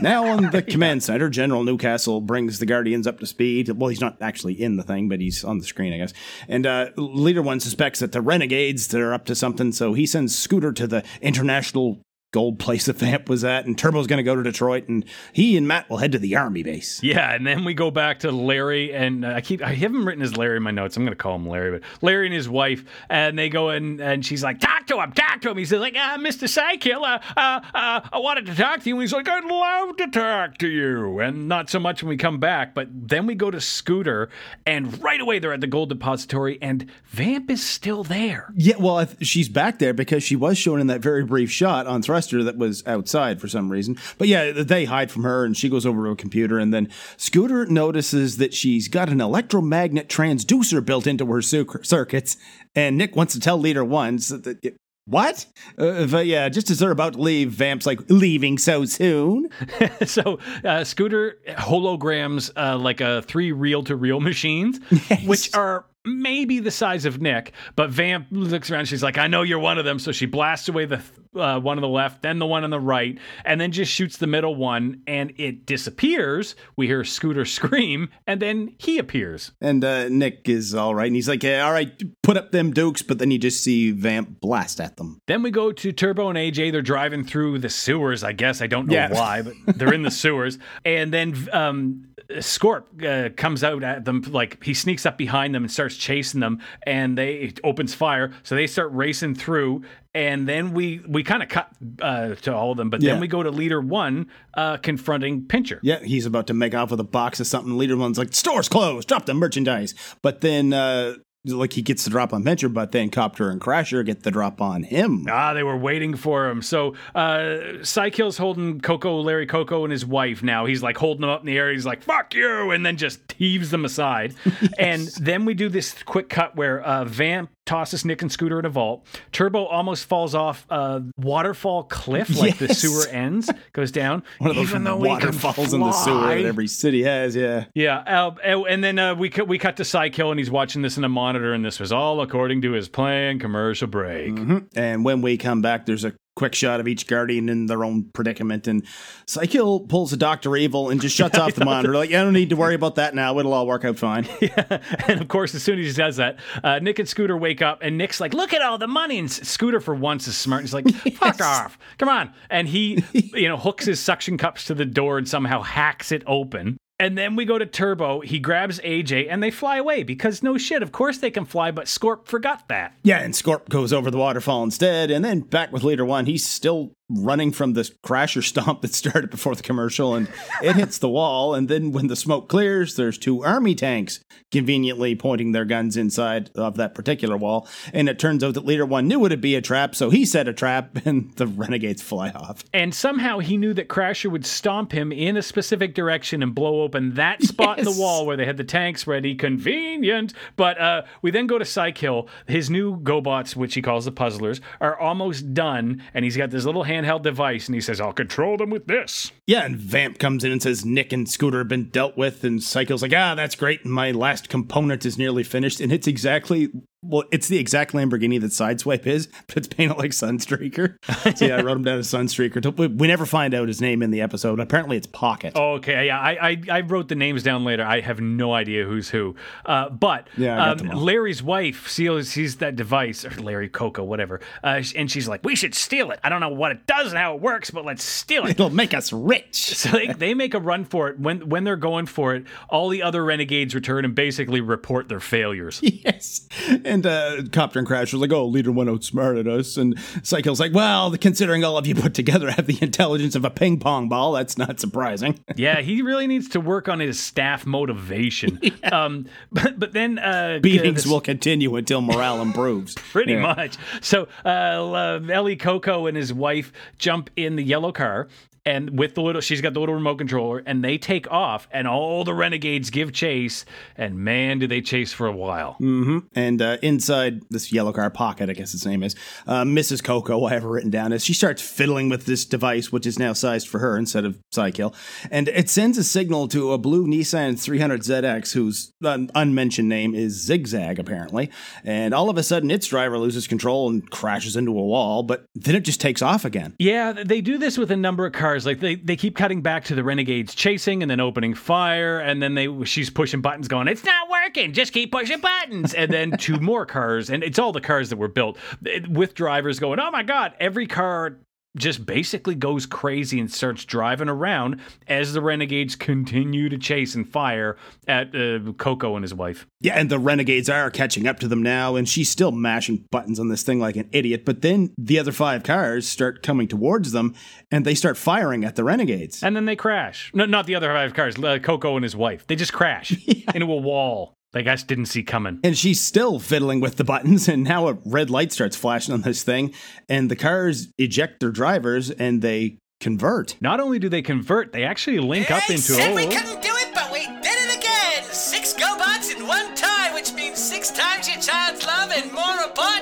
now 0.00 0.26
on 0.26 0.50
the 0.50 0.62
command 0.68 1.02
center, 1.02 1.28
General 1.28 1.64
Newcastle 1.64 2.20
brings 2.20 2.58
the 2.58 2.66
Guardians 2.66 3.06
up 3.06 3.18
to 3.20 3.26
speed. 3.26 3.68
Well, 3.70 3.88
he's 3.88 4.00
not 4.00 4.16
actually 4.20 4.60
in 4.60 4.76
the 4.76 4.82
thing, 4.82 5.08
but 5.08 5.20
he's 5.20 5.44
on 5.44 5.58
the 5.58 5.64
screen, 5.64 5.92
I 5.92 5.98
guess. 5.98 6.12
And 6.48 6.66
uh, 6.66 6.90
Leader 6.96 7.42
One 7.42 7.60
suspects 7.60 8.00
that 8.00 8.12
the 8.12 8.20
Renegades, 8.20 8.88
they're 8.88 9.12
up 9.14 9.24
to 9.26 9.34
something. 9.34 9.72
So 9.72 9.92
he 9.94 10.06
sends 10.06 10.36
Scooter 10.36 10.72
to 10.72 10.86
the 10.86 11.04
International 11.20 12.00
Gold 12.32 12.58
place 12.58 12.86
that 12.86 12.96
Vamp 12.96 13.28
was 13.28 13.44
at. 13.44 13.66
And 13.66 13.76
Turbo's 13.76 14.06
going 14.06 14.18
to 14.18 14.22
go 14.22 14.34
to 14.34 14.42
Detroit. 14.42 14.88
And 14.88 15.04
he 15.32 15.56
and 15.56 15.66
Matt 15.66 15.88
will 15.90 15.98
head 15.98 16.12
to 16.12 16.18
the 16.18 16.36
Army 16.36 16.62
base. 16.62 17.02
Yeah, 17.02 17.34
and 17.34 17.46
then 17.46 17.64
we 17.64 17.74
go 17.74 17.90
back 17.90 18.20
to 18.20 18.30
Larry, 18.30 18.92
and 18.92 19.24
uh, 19.24 19.34
I 19.34 19.40
keep 19.40 19.62
I 19.62 19.72
have 19.74 19.94
him 19.94 20.06
written 20.06 20.22
as 20.22 20.36
Larry 20.36 20.56
in 20.56 20.62
my 20.62 20.70
notes. 20.70 20.96
I'm 20.96 21.04
going 21.04 21.16
to 21.16 21.22
call 21.22 21.36
him 21.36 21.48
Larry, 21.48 21.78
but 21.78 21.82
Larry 22.02 22.26
and 22.26 22.34
his 22.34 22.48
wife, 22.48 22.84
and 23.08 23.38
they 23.38 23.48
go 23.48 23.70
in, 23.70 24.00
and 24.00 24.24
she's 24.24 24.42
like, 24.42 24.60
"Talk 24.60 24.86
to 24.88 25.00
him, 25.00 25.12
talk 25.12 25.40
to 25.42 25.50
him." 25.50 25.56
He's 25.56 25.72
like, 25.72 25.94
"Ah, 25.96 26.16
Mr. 26.18 26.48
Cykill, 26.48 27.02
uh, 27.02 27.18
uh, 27.36 27.60
uh, 27.74 28.00
I 28.12 28.18
wanted 28.18 28.46
to 28.46 28.54
talk 28.54 28.82
to 28.82 28.88
you." 28.88 28.94
And 28.96 29.02
he's 29.02 29.12
like, 29.12 29.28
"I'd 29.28 29.44
love 29.44 29.96
to 29.98 30.06
talk 30.08 30.58
to 30.58 30.68
you," 30.68 31.20
and 31.20 31.48
not 31.48 31.70
so 31.70 31.78
much 31.78 32.02
when 32.02 32.10
we 32.10 32.16
come 32.16 32.38
back, 32.38 32.74
but 32.74 32.88
then 32.90 33.26
we 33.26 33.34
go 33.34 33.50
to 33.50 33.60
Scooter, 33.60 34.28
and 34.66 35.02
right 35.02 35.20
away 35.20 35.38
they're 35.38 35.52
at 35.52 35.60
the 35.60 35.66
gold 35.66 35.88
depository, 35.88 36.58
and 36.60 36.90
Vamp 37.06 37.50
is 37.50 37.64
still 37.64 38.04
there. 38.04 38.52
Yeah, 38.56 38.76
well, 38.78 39.06
she's 39.20 39.48
back 39.48 39.78
there 39.78 39.94
because 39.94 40.22
she 40.22 40.36
was 40.36 40.58
shown 40.58 40.80
in 40.80 40.86
that 40.88 41.00
very 41.00 41.24
brief 41.24 41.50
shot 41.50 41.86
on 41.86 42.02
Thruster 42.20 42.44
that 42.44 42.58
was 42.58 42.86
outside 42.86 43.40
for 43.40 43.48
some 43.48 43.70
reason. 43.70 43.96
But 44.18 44.28
yeah, 44.28 44.52
they 44.52 44.84
hide 44.84 45.10
from 45.10 45.22
her 45.22 45.44
and 45.44 45.56
she 45.56 45.70
goes 45.70 45.86
over 45.86 46.04
to 46.04 46.10
a 46.10 46.16
computer. 46.16 46.58
And 46.58 46.72
then 46.72 46.90
Scooter 47.16 47.64
notices 47.66 48.36
that 48.36 48.52
she's 48.52 48.88
got 48.88 49.08
an 49.08 49.22
electromagnet 49.22 50.08
transducer 50.08 50.84
built 50.84 51.06
into 51.06 51.24
her 51.26 51.40
cir- 51.40 51.82
circuits. 51.82 52.36
And 52.74 52.98
Nick 52.98 53.16
wants 53.16 53.32
to 53.34 53.40
tell 53.40 53.58
Leader 53.58 53.84
One 53.84 54.16
that. 54.16 54.76
What? 55.06 55.46
Uh, 55.76 56.06
but 56.06 56.26
yeah, 56.26 56.48
just 56.48 56.70
as 56.70 56.78
they're 56.78 56.92
about 56.92 57.14
to 57.14 57.20
leave, 57.20 57.50
Vamp's 57.50 57.84
like, 57.84 57.98
leaving 58.08 58.58
so 58.58 58.84
soon? 58.84 59.48
so 60.06 60.38
uh, 60.62 60.84
Scooter 60.84 61.38
holograms 61.48 62.52
uh, 62.56 62.78
like 62.78 63.00
a 63.00 63.22
three 63.22 63.50
reel 63.50 63.82
to 63.84 63.96
reel 63.96 64.20
machines, 64.20 64.78
which 65.24 65.52
are 65.56 65.86
maybe 66.04 66.60
the 66.60 66.70
size 66.70 67.04
of 67.04 67.20
Nick. 67.20 67.52
But 67.76 67.90
Vamp 67.90 68.26
looks 68.30 68.70
around. 68.70 68.86
She's 68.86 69.02
like, 69.02 69.18
"I 69.18 69.26
know 69.26 69.42
you're 69.42 69.58
one 69.58 69.78
of 69.78 69.84
them." 69.84 69.98
So 69.98 70.12
she 70.12 70.26
blasts 70.26 70.68
away 70.68 70.86
the 70.86 71.00
uh, 71.34 71.60
one 71.60 71.78
on 71.78 71.82
the 71.82 71.88
left, 71.88 72.22
then 72.22 72.38
the 72.40 72.46
one 72.46 72.64
on 72.64 72.70
the 72.70 72.80
right, 72.80 73.16
and 73.44 73.60
then 73.60 73.70
just 73.70 73.92
shoots 73.92 74.16
the 74.16 74.26
middle 74.26 74.56
one, 74.56 75.02
and 75.06 75.32
it 75.36 75.64
disappears. 75.66 76.56
We 76.76 76.86
hear 76.88 77.04
Scooter 77.04 77.44
scream, 77.44 78.08
and 78.26 78.42
then 78.42 78.74
he 78.78 78.98
appears. 78.98 79.52
And 79.60 79.84
uh, 79.84 80.08
Nick 80.08 80.48
is 80.48 80.74
all 80.74 80.94
right. 80.94 81.06
And 81.06 81.14
he's 81.14 81.28
like, 81.28 81.42
yeah, 81.44 81.64
all 81.64 81.72
right, 81.72 81.92
put 82.22 82.36
up 82.36 82.50
them 82.50 82.72
dukes. 82.72 83.02
But 83.02 83.18
then 83.18 83.30
you 83.30 83.38
just 83.38 83.62
see 83.62 83.92
Vamp 83.92 84.40
blast 84.40 84.80
at 84.80 84.96
them. 84.96 85.20
Then 85.28 85.42
we 85.42 85.50
go 85.52 85.70
to 85.70 85.92
Turbo 85.92 86.28
and 86.28 86.36
AJ. 86.38 86.72
They're 86.72 86.82
driving 86.82 87.24
through 87.24 87.60
the 87.60 87.68
sewers, 87.70 88.24
I 88.24 88.32
guess. 88.32 88.60
I 88.60 88.66
don't 88.66 88.88
know 88.88 88.94
Yeah. 88.94 89.12
why, 89.12 89.42
but 89.42 89.54
they're 89.78 89.92
in 89.94 90.02
the 90.02 90.10
sewers. 90.10 90.58
And 90.84 91.12
then 91.14 91.48
um, 91.52 92.06
Scorp 92.30 92.84
uh, 93.04 93.30
comes 93.36 93.62
out 93.62 93.82
at 93.84 94.04
them, 94.04 94.22
like 94.28 94.62
he 94.64 94.74
sneaks 94.74 95.06
up 95.06 95.16
behind 95.16 95.54
them 95.54 95.62
and 95.64 95.70
starts 95.72 95.89
chasing 95.96 96.40
them, 96.40 96.60
and 96.84 97.16
they 97.18 97.34
it 97.36 97.60
opens 97.64 97.94
fire. 97.94 98.32
So 98.42 98.54
they 98.54 98.66
start 98.66 98.90
racing 98.92 99.34
through. 99.34 99.82
And 100.12 100.48
then 100.48 100.72
we 100.74 101.00
we 101.06 101.22
kind 101.22 101.40
of 101.40 101.48
cut 101.48 101.68
uh, 102.02 102.34
to 102.34 102.52
all 102.52 102.72
of 102.72 102.76
them, 102.76 102.90
but 102.90 103.00
Yeah. 103.00 103.12
then 103.12 103.20
we 103.20 103.28
go 103.28 103.44
to 103.44 103.50
leader 103.52 103.80
one 103.80 104.26
uh, 104.54 104.76
confronting 104.78 105.44
Pincher. 105.46 105.78
Yeah, 105.84 106.00
he's 106.02 106.26
about 106.26 106.48
to 106.48 106.54
make 106.54 106.74
off 106.74 106.90
with 106.90 106.98
a 106.98 107.04
box 107.04 107.38
of 107.38 107.46
something. 107.46 107.78
Leader 107.78 107.96
one's 107.96 108.18
like, 108.18 108.34
store's 108.34 108.68
closed, 108.68 109.06
drop 109.06 109.26
the 109.26 109.34
merchandise. 109.34 109.94
But 110.20 110.40
then 110.40 110.72
uh, 110.72 111.14
like 111.44 111.72
he 111.72 111.82
gets 111.82 112.04
the 112.04 112.10
drop 112.10 112.32
on 112.32 112.44
Pincher, 112.44 112.68
but 112.68 112.92
then 112.92 113.10
Copter 113.10 113.50
and 113.50 113.60
Crasher 113.60 114.04
get 114.04 114.22
the 114.22 114.30
drop 114.30 114.60
on 114.60 114.82
him. 114.82 115.26
Ah, 115.28 115.54
they 115.54 115.62
were 115.62 115.76
waiting 115.76 116.16
for 116.16 116.48
him. 116.48 116.60
So 116.62 116.94
uh 117.14 117.80
Cykill's 117.80 118.36
holding 118.36 118.80
Coco, 118.80 119.20
Larry 119.20 119.46
Coco, 119.46 119.84
and 119.84 119.92
his 119.92 120.04
wife 120.04 120.42
now. 120.42 120.66
He's 120.66 120.82
like 120.82 120.98
holding 120.98 121.22
them 121.22 121.30
up 121.30 121.40
in 121.40 121.46
the 121.46 121.56
air. 121.56 121.72
He's 121.72 121.86
like, 121.86 122.02
fuck 122.02 122.34
you, 122.34 122.70
and 122.70 122.84
then 122.84 122.96
just 122.96 123.32
heaves 123.32 123.70
them 123.70 123.84
aside. 123.84 124.34
yes. 124.44 124.72
And 124.78 125.08
then 125.24 125.44
we 125.44 125.54
do 125.54 125.68
this 125.68 126.02
quick 126.02 126.28
cut 126.28 126.56
where 126.56 126.82
uh 126.82 127.04
Vamp 127.04 127.50
tosses 127.70 128.04
Nick 128.04 128.20
and 128.20 128.32
Scooter 128.32 128.58
in 128.58 128.64
a 128.64 128.68
vault. 128.68 129.06
Turbo 129.30 129.64
almost 129.64 130.06
falls 130.06 130.34
off 130.34 130.66
a 130.70 131.04
waterfall 131.16 131.84
cliff, 131.84 132.28
like 132.36 132.58
yes. 132.60 132.68
the 132.68 132.74
sewer 132.74 133.06
ends, 133.06 133.48
goes 133.72 133.92
down. 133.92 134.24
One 134.38 134.50
of 134.50 134.56
those 134.56 134.68
even 134.68 134.82
though 134.82 134.96
waterfalls 134.96 135.72
in 135.72 135.78
the 135.78 135.92
sewer 135.92 136.34
that 136.34 136.44
every 136.44 136.66
city 136.66 137.04
has, 137.04 137.36
yeah. 137.36 137.66
Yeah. 137.74 137.98
Uh, 137.98 138.64
and 138.64 138.82
then 138.82 138.98
uh, 138.98 139.14
we, 139.14 139.30
cut, 139.30 139.46
we 139.46 139.56
cut 139.56 139.76
to 139.76 139.84
Cykill, 139.84 140.32
and 140.32 140.40
he's 140.40 140.50
watching 140.50 140.82
this 140.82 140.96
in 140.96 141.04
a 141.04 141.08
monitor, 141.08 141.29
and 141.36 141.64
this 141.64 141.80
was 141.80 141.92
all 141.92 142.20
according 142.20 142.62
to 142.62 142.72
his 142.72 142.88
plan 142.88 143.38
commercial 143.38 143.88
break. 143.88 144.34
Mm-hmm. 144.34 144.58
And 144.76 145.04
when 145.04 145.22
we 145.22 145.36
come 145.36 145.62
back, 145.62 145.86
there's 145.86 146.04
a 146.04 146.14
quick 146.36 146.54
shot 146.54 146.80
of 146.80 146.88
each 146.88 147.06
guardian 147.06 147.50
in 147.50 147.66
their 147.66 147.84
own 147.84 148.04
predicament. 148.14 148.66
And 148.66 148.82
Cykill 149.26 149.86
pulls 149.88 150.12
a 150.12 150.16
Dr. 150.16 150.56
Evil 150.56 150.88
and 150.88 150.98
just 150.98 151.14
shuts 151.14 151.38
off 151.38 151.54
the 151.54 151.64
monitor. 151.66 151.94
Like, 151.94 152.10
I 152.10 152.22
don't 152.22 152.32
need 152.32 152.48
to 152.48 152.56
worry 152.56 152.74
about 152.74 152.94
that 152.94 153.14
now. 153.14 153.38
It'll 153.38 153.52
all 153.52 153.66
work 153.66 153.84
out 153.84 153.98
fine. 153.98 154.26
Yeah. 154.40 154.78
And 155.06 155.20
of 155.20 155.28
course, 155.28 155.54
as 155.54 155.62
soon 155.62 155.78
as 155.78 155.86
he 155.86 155.92
does 155.92 156.16
that, 156.16 156.38
uh, 156.64 156.78
Nick 156.78 156.98
and 156.98 157.06
Scooter 157.06 157.36
wake 157.36 157.60
up, 157.60 157.80
and 157.82 157.98
Nick's 157.98 158.20
like, 158.20 158.32
look 158.32 158.54
at 158.54 158.62
all 158.62 158.78
the 158.78 158.86
money. 158.86 159.18
And 159.18 159.30
Scooter, 159.30 159.80
for 159.80 159.94
once, 159.94 160.26
is 160.26 160.36
smart. 160.36 160.62
He's 160.62 160.72
like, 160.72 160.88
fuck 161.16 161.42
off. 161.42 161.78
Come 161.98 162.08
on. 162.08 162.32
And 162.48 162.66
he, 162.66 163.04
you 163.12 163.48
know, 163.48 163.58
hooks 163.58 163.84
his 163.84 164.00
suction 164.00 164.38
cups 164.38 164.64
to 164.64 164.74
the 164.74 164.86
door 164.86 165.18
and 165.18 165.28
somehow 165.28 165.60
hacks 165.60 166.10
it 166.10 166.22
open. 166.26 166.78
And 167.00 167.16
then 167.16 167.34
we 167.34 167.46
go 167.46 167.56
to 167.56 167.64
Turbo. 167.64 168.20
He 168.20 168.38
grabs 168.38 168.78
AJ 168.80 169.28
and 169.30 169.42
they 169.42 169.50
fly 169.50 169.78
away 169.78 170.02
because 170.02 170.42
no 170.42 170.58
shit. 170.58 170.82
Of 170.82 170.92
course 170.92 171.16
they 171.16 171.30
can 171.30 171.46
fly, 171.46 171.70
but 171.70 171.86
Scorp 171.86 172.26
forgot 172.26 172.68
that. 172.68 172.94
Yeah, 173.02 173.20
and 173.20 173.32
Scorp 173.32 173.70
goes 173.70 173.90
over 173.90 174.10
the 174.10 174.18
waterfall 174.18 174.62
instead. 174.62 175.10
And 175.10 175.24
then 175.24 175.40
back 175.40 175.72
with 175.72 175.82
Leader 175.82 176.04
One, 176.04 176.26
he's 176.26 176.46
still 176.46 176.92
running 177.10 177.52
from 177.52 177.72
this 177.72 177.90
crasher 178.04 178.42
stomp 178.42 178.82
that 178.82 178.94
started 178.94 179.30
before 179.30 179.54
the 179.54 179.62
commercial 179.62 180.14
and 180.14 180.28
it 180.62 180.76
hits 180.76 180.98
the 180.98 181.08
wall 181.08 181.54
and 181.54 181.68
then 181.68 181.92
when 181.92 182.06
the 182.06 182.16
smoke 182.16 182.48
clears 182.48 182.96
there's 182.96 183.18
two 183.18 183.44
army 183.44 183.74
tanks 183.74 184.20
conveniently 184.50 185.14
pointing 185.14 185.52
their 185.52 185.64
guns 185.64 185.96
inside 185.96 186.50
of 186.54 186.76
that 186.76 186.94
particular 186.94 187.36
wall. 187.36 187.68
And 187.92 188.08
it 188.08 188.18
turns 188.18 188.42
out 188.42 188.54
that 188.54 188.64
leader 188.64 188.84
one 188.84 189.06
knew 189.06 189.24
it'd 189.24 189.40
be 189.40 189.54
a 189.54 189.60
trap 189.60 189.94
so 189.94 190.10
he 190.10 190.24
set 190.24 190.48
a 190.48 190.52
trap 190.52 190.98
and 191.06 191.32
the 191.36 191.46
renegades 191.46 192.02
fly 192.02 192.30
off. 192.30 192.64
And 192.72 192.94
somehow 192.94 193.38
he 193.38 193.56
knew 193.56 193.74
that 193.74 193.88
crasher 193.88 194.30
would 194.30 194.46
stomp 194.46 194.92
him 194.92 195.12
in 195.12 195.36
a 195.36 195.42
specific 195.42 195.94
direction 195.94 196.42
and 196.42 196.54
blow 196.54 196.82
open 196.82 197.14
that 197.14 197.42
spot 197.42 197.78
yes. 197.78 197.86
in 197.86 197.92
the 197.92 198.00
wall 198.00 198.26
where 198.26 198.36
they 198.36 198.46
had 198.46 198.56
the 198.56 198.64
tanks 198.64 199.06
ready. 199.06 199.34
Convenient. 199.34 200.34
But 200.56 200.80
uh, 200.80 201.02
we 201.22 201.30
then 201.30 201.46
go 201.46 201.58
to 201.58 201.64
Cykill 201.64 202.28
his 202.46 202.70
new 202.70 202.96
gobots 202.96 203.54
which 203.54 203.74
he 203.74 203.82
calls 203.82 204.04
the 204.04 204.12
puzzlers 204.12 204.60
are 204.80 204.98
almost 204.98 205.54
done 205.54 206.02
and 206.14 206.24
he's 206.24 206.36
got 206.36 206.50
this 206.50 206.64
little 206.64 206.82
hand 206.82 206.99
handheld 207.00 207.22
device 207.22 207.66
and 207.66 207.74
he 207.74 207.80
says, 207.80 208.00
I'll 208.00 208.12
control 208.12 208.56
them 208.56 208.70
with 208.70 208.86
this. 208.86 209.32
Yeah, 209.46 209.64
and 209.64 209.76
Vamp 209.76 210.18
comes 210.18 210.44
in 210.44 210.52
and 210.52 210.62
says 210.62 210.84
Nick 210.84 211.12
and 211.12 211.28
Scooter 211.28 211.58
have 211.58 211.68
been 211.68 211.88
dealt 211.90 212.16
with, 212.16 212.44
and 212.44 212.60
Cykill's 212.60 213.02
like, 213.02 213.12
ah, 213.14 213.34
that's 213.34 213.54
great. 213.54 213.84
My 213.84 214.10
last 214.10 214.48
component 214.48 215.04
is 215.04 215.18
nearly 215.18 215.42
finished. 215.42 215.80
And 215.80 215.92
it's 215.92 216.06
exactly 216.06 216.68
well, 217.02 217.24
it's 217.30 217.48
the 217.48 217.58
exact 217.58 217.92
Lamborghini 217.92 218.38
that 218.40 218.50
Sideswipe 218.50 219.06
is, 219.06 219.28
but 219.46 219.56
it's 219.56 219.68
painted 219.68 219.96
like 219.96 220.10
Sunstreaker. 220.10 220.96
so 221.36 221.46
yeah, 221.46 221.56
I 221.56 221.62
wrote 221.62 221.78
him 221.78 221.84
down 221.84 221.98
as 221.98 222.08
Sunstreaker. 222.08 222.98
We 222.98 223.06
never 223.06 223.24
find 223.24 223.54
out 223.54 223.68
his 223.68 223.80
name 223.80 224.02
in 224.02 224.10
the 224.10 224.20
episode. 224.20 224.60
Apparently, 224.60 224.96
it's 224.96 225.06
Pocket. 225.06 225.54
Oh, 225.56 225.74
okay, 225.74 226.06
yeah, 226.06 226.18
I, 226.18 226.50
I, 226.50 226.62
I 226.70 226.80
wrote 226.82 227.08
the 227.08 227.14
names 227.14 227.42
down 227.42 227.64
later. 227.64 227.84
I 227.84 228.00
have 228.00 228.20
no 228.20 228.52
idea 228.52 228.84
who's 228.84 229.08
who. 229.08 229.34
Uh, 229.64 229.88
but 229.88 230.28
yeah, 230.36 230.72
um, 230.72 230.78
Larry's 230.88 231.42
wife 231.42 231.88
sees 231.88 232.28
sees 232.28 232.56
that 232.56 232.76
device, 232.76 233.24
or 233.24 233.30
Larry 233.40 233.68
Coco, 233.68 234.04
whatever, 234.04 234.40
uh, 234.62 234.82
and 234.94 235.10
she's 235.10 235.26
like, 235.26 235.44
"We 235.44 235.56
should 235.56 235.74
steal 235.74 236.10
it. 236.10 236.20
I 236.22 236.28
don't 236.28 236.40
know 236.40 236.50
what 236.50 236.72
it 236.72 236.86
does 236.86 237.08
and 237.08 237.18
how 237.18 237.34
it 237.34 237.40
works, 237.40 237.70
but 237.70 237.84
let's 237.84 238.04
steal 238.04 238.44
it. 238.46 238.50
It'll 238.50 238.70
make 238.70 238.94
us 238.94 239.12
rich." 239.12 239.70
So 239.80 239.92
they, 239.92 240.08
they 240.08 240.34
make 240.34 240.52
a 240.52 240.60
run 240.60 240.84
for 240.84 241.08
it. 241.08 241.18
When 241.18 241.48
when 241.48 241.64
they're 241.64 241.74
going 241.74 242.04
for 242.04 242.34
it, 242.34 242.44
all 242.68 242.90
the 242.90 243.02
other 243.02 243.24
renegades 243.24 243.74
return 243.74 244.04
and 244.04 244.14
basically 244.14 244.60
report 244.60 245.08
their 245.08 245.20
failures. 245.20 245.80
Yes 245.82 246.46
and 246.90 247.06
uh, 247.06 247.42
Copter 247.52 247.78
and 247.78 247.86
Crash 247.86 248.12
was 248.12 248.20
like, 248.20 248.32
"Oh, 248.32 248.44
leader 248.46 248.72
one 248.72 248.88
outsmarted 248.88 249.46
us," 249.46 249.76
and 249.76 249.96
Cykill's 249.96 250.60
like, 250.60 250.74
"Well, 250.74 251.16
considering 251.16 251.64
all 251.64 251.78
of 251.78 251.86
you 251.86 251.94
put 251.94 252.14
together 252.14 252.50
have 252.50 252.66
the 252.66 252.78
intelligence 252.82 253.34
of 253.34 253.44
a 253.44 253.50
ping 253.50 253.78
pong 253.78 254.08
ball, 254.08 254.32
that's 254.32 254.58
not 254.58 254.80
surprising." 254.80 255.38
yeah, 255.56 255.80
he 255.80 256.02
really 256.02 256.26
needs 256.26 256.48
to 256.50 256.60
work 256.60 256.88
on 256.88 256.98
his 256.98 257.18
staff 257.20 257.64
motivation. 257.64 258.58
yeah. 258.62 258.88
um, 258.88 259.26
but 259.52 259.78
but 259.78 259.92
then 259.92 260.18
uh, 260.18 260.58
beatings 260.60 261.06
will 261.06 261.20
continue 261.20 261.76
until 261.76 262.00
morale 262.00 262.42
improves. 262.42 262.94
Pretty 263.12 263.32
yeah. 263.34 263.40
much. 263.40 263.76
So 264.00 264.28
uh, 264.44 265.20
Ellie 265.30 265.56
Coco 265.56 266.06
and 266.06 266.16
his 266.16 266.32
wife 266.32 266.72
jump 266.98 267.30
in 267.36 267.56
the 267.56 267.62
yellow 267.62 267.92
car 267.92 268.28
and 268.66 268.98
with 268.98 269.14
the 269.14 269.22
little 269.22 269.40
she's 269.40 269.60
got 269.60 269.74
the 269.74 269.80
little 269.80 269.94
remote 269.94 270.16
controller 270.18 270.62
and 270.66 270.84
they 270.84 270.98
take 270.98 271.30
off 271.30 271.68
and 271.70 271.88
all 271.88 272.24
the 272.24 272.34
renegades 272.34 272.90
give 272.90 273.12
chase 273.12 273.64
and 273.96 274.18
man 274.18 274.58
do 274.58 274.66
they 274.66 274.80
chase 274.80 275.12
for 275.12 275.26
a 275.26 275.32
while 275.32 275.76
mm-hmm. 275.80 276.18
and 276.34 276.60
uh, 276.60 276.76
inside 276.82 277.40
this 277.50 277.72
yellow 277.72 277.92
car 277.92 278.10
pocket 278.10 278.50
i 278.50 278.52
guess 278.52 278.74
its 278.74 278.84
name 278.84 279.02
is 279.02 279.16
uh, 279.46 279.64
mrs 279.64 280.02
coco 280.02 280.44
i 280.44 280.52
have 280.52 280.64
it 280.64 280.68
written 280.68 280.90
down 280.90 281.12
as 281.12 281.24
she 281.24 281.32
starts 281.32 281.62
fiddling 281.62 282.08
with 282.08 282.26
this 282.26 282.44
device 282.44 282.92
which 282.92 283.06
is 283.06 283.18
now 283.18 283.32
sized 283.32 283.68
for 283.68 283.78
her 283.78 283.96
instead 283.96 284.24
of 284.24 284.38
Cykill 284.52 284.94
and 285.30 285.48
it 285.48 285.70
sends 285.70 285.96
a 285.96 286.04
signal 286.04 286.48
to 286.48 286.72
a 286.72 286.78
blue 286.78 287.06
nissan 287.06 287.54
300zx 287.54 288.52
whose 288.52 288.92
unmentioned 289.02 289.88
name 289.88 290.14
is 290.14 290.34
zigzag 290.34 290.98
apparently 290.98 291.50
and 291.84 292.12
all 292.12 292.28
of 292.28 292.36
a 292.36 292.42
sudden 292.42 292.70
its 292.70 292.86
driver 292.86 293.18
loses 293.18 293.46
control 293.46 293.88
and 293.88 294.10
crashes 294.10 294.56
into 294.56 294.72
a 294.72 294.84
wall 294.84 295.22
but 295.22 295.44
then 295.54 295.74
it 295.74 295.84
just 295.84 296.00
takes 296.00 296.20
off 296.20 296.44
again 296.44 296.74
yeah 296.78 297.12
they 297.12 297.40
do 297.40 297.56
this 297.56 297.78
with 297.78 297.90
a 297.90 297.96
number 297.96 298.26
of 298.26 298.32
cars 298.32 298.49
cars. 298.50 298.66
Like 298.66 298.80
they, 298.80 298.96
they 298.96 299.16
keep 299.16 299.36
cutting 299.36 299.62
back 299.62 299.84
to 299.84 299.94
the 299.94 300.02
renegades 300.02 300.54
chasing 300.54 301.02
and 301.02 301.10
then 301.10 301.20
opening 301.20 301.54
fire, 301.54 302.18
and 302.18 302.42
then 302.42 302.54
they 302.54 302.84
she's 302.84 303.10
pushing 303.10 303.40
buttons, 303.40 303.68
going, 303.68 303.88
"It's 303.88 304.04
not 304.04 304.28
working. 304.28 304.72
Just 304.72 304.92
keep 304.92 305.12
pushing 305.12 305.40
buttons." 305.40 305.94
And 305.94 306.12
then 306.12 306.32
two 306.32 306.56
more 306.60 306.86
cars, 306.86 307.30
and 307.30 307.42
it's 307.42 307.58
all 307.58 307.72
the 307.72 307.80
cars 307.80 308.10
that 308.10 308.16
were 308.16 308.28
built 308.28 308.58
eh, 308.86 309.00
with 309.08 309.34
drivers 309.34 309.78
going, 309.78 310.00
"Oh 310.00 310.10
my 310.10 310.22
god!" 310.22 310.54
Every 310.58 310.86
car 310.86 311.38
just 311.76 312.04
basically 312.04 312.54
goes 312.54 312.86
crazy 312.86 313.38
and 313.38 313.50
starts 313.50 313.84
driving 313.84 314.28
around 314.28 314.80
as 315.06 315.32
the 315.32 315.40
renegades 315.40 315.94
continue 315.96 316.68
to 316.68 316.78
chase 316.78 317.14
and 317.14 317.30
fire 317.30 317.76
at 318.08 318.34
uh, 318.34 318.72
Coco 318.72 319.14
and 319.16 319.22
his 319.22 319.34
wife. 319.34 319.66
Yeah, 319.80 319.94
and 319.94 320.10
the 320.10 320.18
renegades 320.18 320.68
are 320.68 320.90
catching 320.90 321.26
up 321.26 321.38
to 321.40 321.48
them 321.48 321.62
now, 321.62 321.96
and 321.96 322.08
she's 322.08 322.30
still 322.30 322.52
mashing 322.52 323.06
buttons 323.10 323.38
on 323.38 323.48
this 323.48 323.62
thing 323.62 323.78
like 323.78 323.96
an 323.96 324.08
idiot. 324.12 324.44
But 324.44 324.62
then 324.62 324.92
the 324.98 325.18
other 325.18 325.32
five 325.32 325.62
cars 325.62 326.08
start 326.08 326.42
coming 326.42 326.68
towards 326.68 327.12
them, 327.12 327.34
and 327.70 327.84
they 327.84 327.94
start 327.94 328.16
firing 328.16 328.64
at 328.64 328.76
the 328.76 328.84
renegades. 328.84 329.42
And 329.42 329.54
then 329.54 329.64
they 329.64 329.76
crash. 329.76 330.30
No, 330.34 330.46
not 330.46 330.66
the 330.66 330.74
other 330.74 330.88
five 330.88 331.14
cars. 331.14 331.36
Uh, 331.38 331.58
Coco 331.58 331.96
and 331.96 332.02
his 332.02 332.16
wife. 332.16 332.46
They 332.46 332.56
just 332.56 332.72
crash 332.72 333.12
yeah. 333.26 333.52
into 333.54 333.72
a 333.72 333.76
wall. 333.76 334.34
I 334.52 334.62
guess 334.62 334.82
didn't 334.82 335.06
see 335.06 335.22
coming. 335.22 335.60
And 335.62 335.76
she's 335.76 336.00
still 336.00 336.40
fiddling 336.40 336.80
with 336.80 336.96
the 336.96 337.04
buttons, 337.04 337.48
and 337.48 337.62
now 337.62 337.88
a 337.88 337.98
red 338.04 338.30
light 338.30 338.52
starts 338.52 338.76
flashing 338.76 339.14
on 339.14 339.22
this 339.22 339.42
thing, 339.42 339.72
and 340.08 340.30
the 340.30 340.36
cars 340.36 340.88
eject 340.98 341.40
their 341.40 341.50
drivers 341.50 342.10
and 342.10 342.42
they 342.42 342.78
convert. 343.00 343.56
Not 343.60 343.80
only 343.80 343.98
do 343.98 344.08
they 344.08 344.22
convert, 344.22 344.72
they 344.72 344.84
actually 344.84 345.18
link 345.20 345.46
hey, 345.46 345.54
up 345.54 345.70
into. 345.70 345.80
Said 345.80 346.14
we 346.14 346.26
couldn't 346.26 346.62
do 346.62 346.68
it, 346.68 346.88
but 346.94 347.10
we 347.12 347.26
did 347.26 347.46
it 347.46 347.78
again. 347.78 348.24
Six 348.32 348.74
GoBots 348.74 349.34
in 349.36 349.46
one 349.46 349.74
tie, 349.74 350.12
which 350.14 350.34
means 350.34 350.58
six 350.58 350.90
times 350.90 351.28
your 351.28 351.40
child's 351.40 351.86
love, 351.86 352.10
and 352.10 352.32
more 352.32 352.56
importantly, 352.62 352.99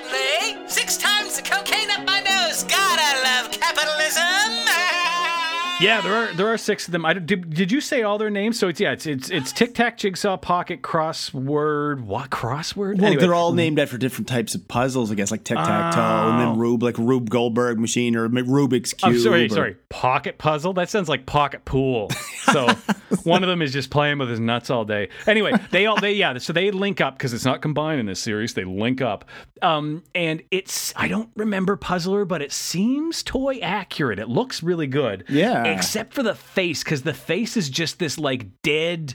Yeah, 5.80 6.00
there 6.00 6.14
are 6.14 6.34
there 6.34 6.48
are 6.48 6.58
six 6.58 6.88
of 6.88 6.92
them. 6.92 7.04
I 7.04 7.14
did, 7.14 7.54
did 7.54 7.70
you 7.70 7.80
say 7.80 8.02
all 8.02 8.18
their 8.18 8.30
names? 8.30 8.58
So 8.58 8.68
it's 8.68 8.80
yeah, 8.80 8.92
it's 8.92 9.06
it's 9.06 9.30
it's 9.30 9.52
Tic 9.52 9.74
Tac, 9.74 9.96
Jigsaw, 9.96 10.36
Pocket, 10.36 10.82
Crossword, 10.82 12.00
what 12.00 12.30
crossword? 12.30 12.96
Well, 12.98 13.06
anyway. 13.06 13.20
they're 13.20 13.34
all 13.34 13.52
named 13.52 13.78
after 13.78 13.96
different 13.96 14.26
types 14.26 14.54
of 14.56 14.66
puzzles, 14.66 15.12
I 15.12 15.14
guess, 15.14 15.30
like 15.30 15.44
Tic 15.44 15.56
Tac 15.56 15.94
Toe, 15.94 16.00
oh. 16.00 16.30
and 16.30 16.40
then 16.40 16.48
oh. 16.48 16.56
Rube, 16.56 16.82
like 16.82 16.98
Rube 16.98 17.30
Goldberg 17.30 17.78
machine 17.78 18.16
or 18.16 18.28
Rubik's 18.28 18.92
cube. 18.92 19.14
Oh, 19.14 19.18
sorry, 19.18 19.46
or... 19.46 19.48
sorry, 19.50 19.76
Pocket 19.88 20.38
puzzle. 20.38 20.72
That 20.72 20.90
sounds 20.90 21.08
like 21.08 21.26
pocket 21.26 21.64
pool. 21.64 22.10
So 22.48 22.66
one 23.24 23.42
of 23.42 23.48
them 23.50 23.60
is 23.60 23.74
just 23.74 23.90
playing 23.90 24.16
with 24.16 24.30
his 24.30 24.40
nuts 24.40 24.70
all 24.70 24.86
day. 24.86 25.10
Anyway, 25.26 25.52
they 25.70 25.84
all 25.84 26.00
they 26.00 26.14
yeah, 26.14 26.38
so 26.38 26.54
they 26.54 26.70
link 26.70 26.98
up 26.98 27.18
because 27.18 27.34
it's 27.34 27.44
not 27.44 27.60
combined 27.60 28.00
in 28.00 28.06
this 28.06 28.20
series. 28.20 28.54
They 28.54 28.64
link 28.64 29.02
up, 29.02 29.26
um, 29.60 30.02
and 30.14 30.42
it's 30.50 30.94
I 30.96 31.08
don't 31.08 31.28
remember 31.36 31.76
Puzzler, 31.76 32.24
but 32.24 32.40
it 32.40 32.52
seems 32.52 33.22
toy 33.22 33.58
accurate. 33.58 34.18
It 34.18 34.30
looks 34.30 34.62
really 34.62 34.86
good. 34.86 35.24
Yeah 35.28 35.67
except 35.72 36.14
for 36.14 36.22
the 36.22 36.34
face, 36.34 36.82
because 36.82 37.02
the 37.02 37.14
face 37.14 37.56
is 37.56 37.68
just 37.68 37.98
this 37.98 38.18
like 38.18 38.62
dead 38.62 39.14